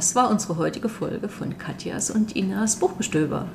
Das 0.03 0.17
war 0.17 0.31
unsere 0.33 0.57
heutige 0.57 0.89
Folge 0.89 1.29
von 1.29 1.59
Katjas 1.59 2.11
und 2.11 2.35
Inas 2.35 2.75
Buchgestöber. 2.75 3.47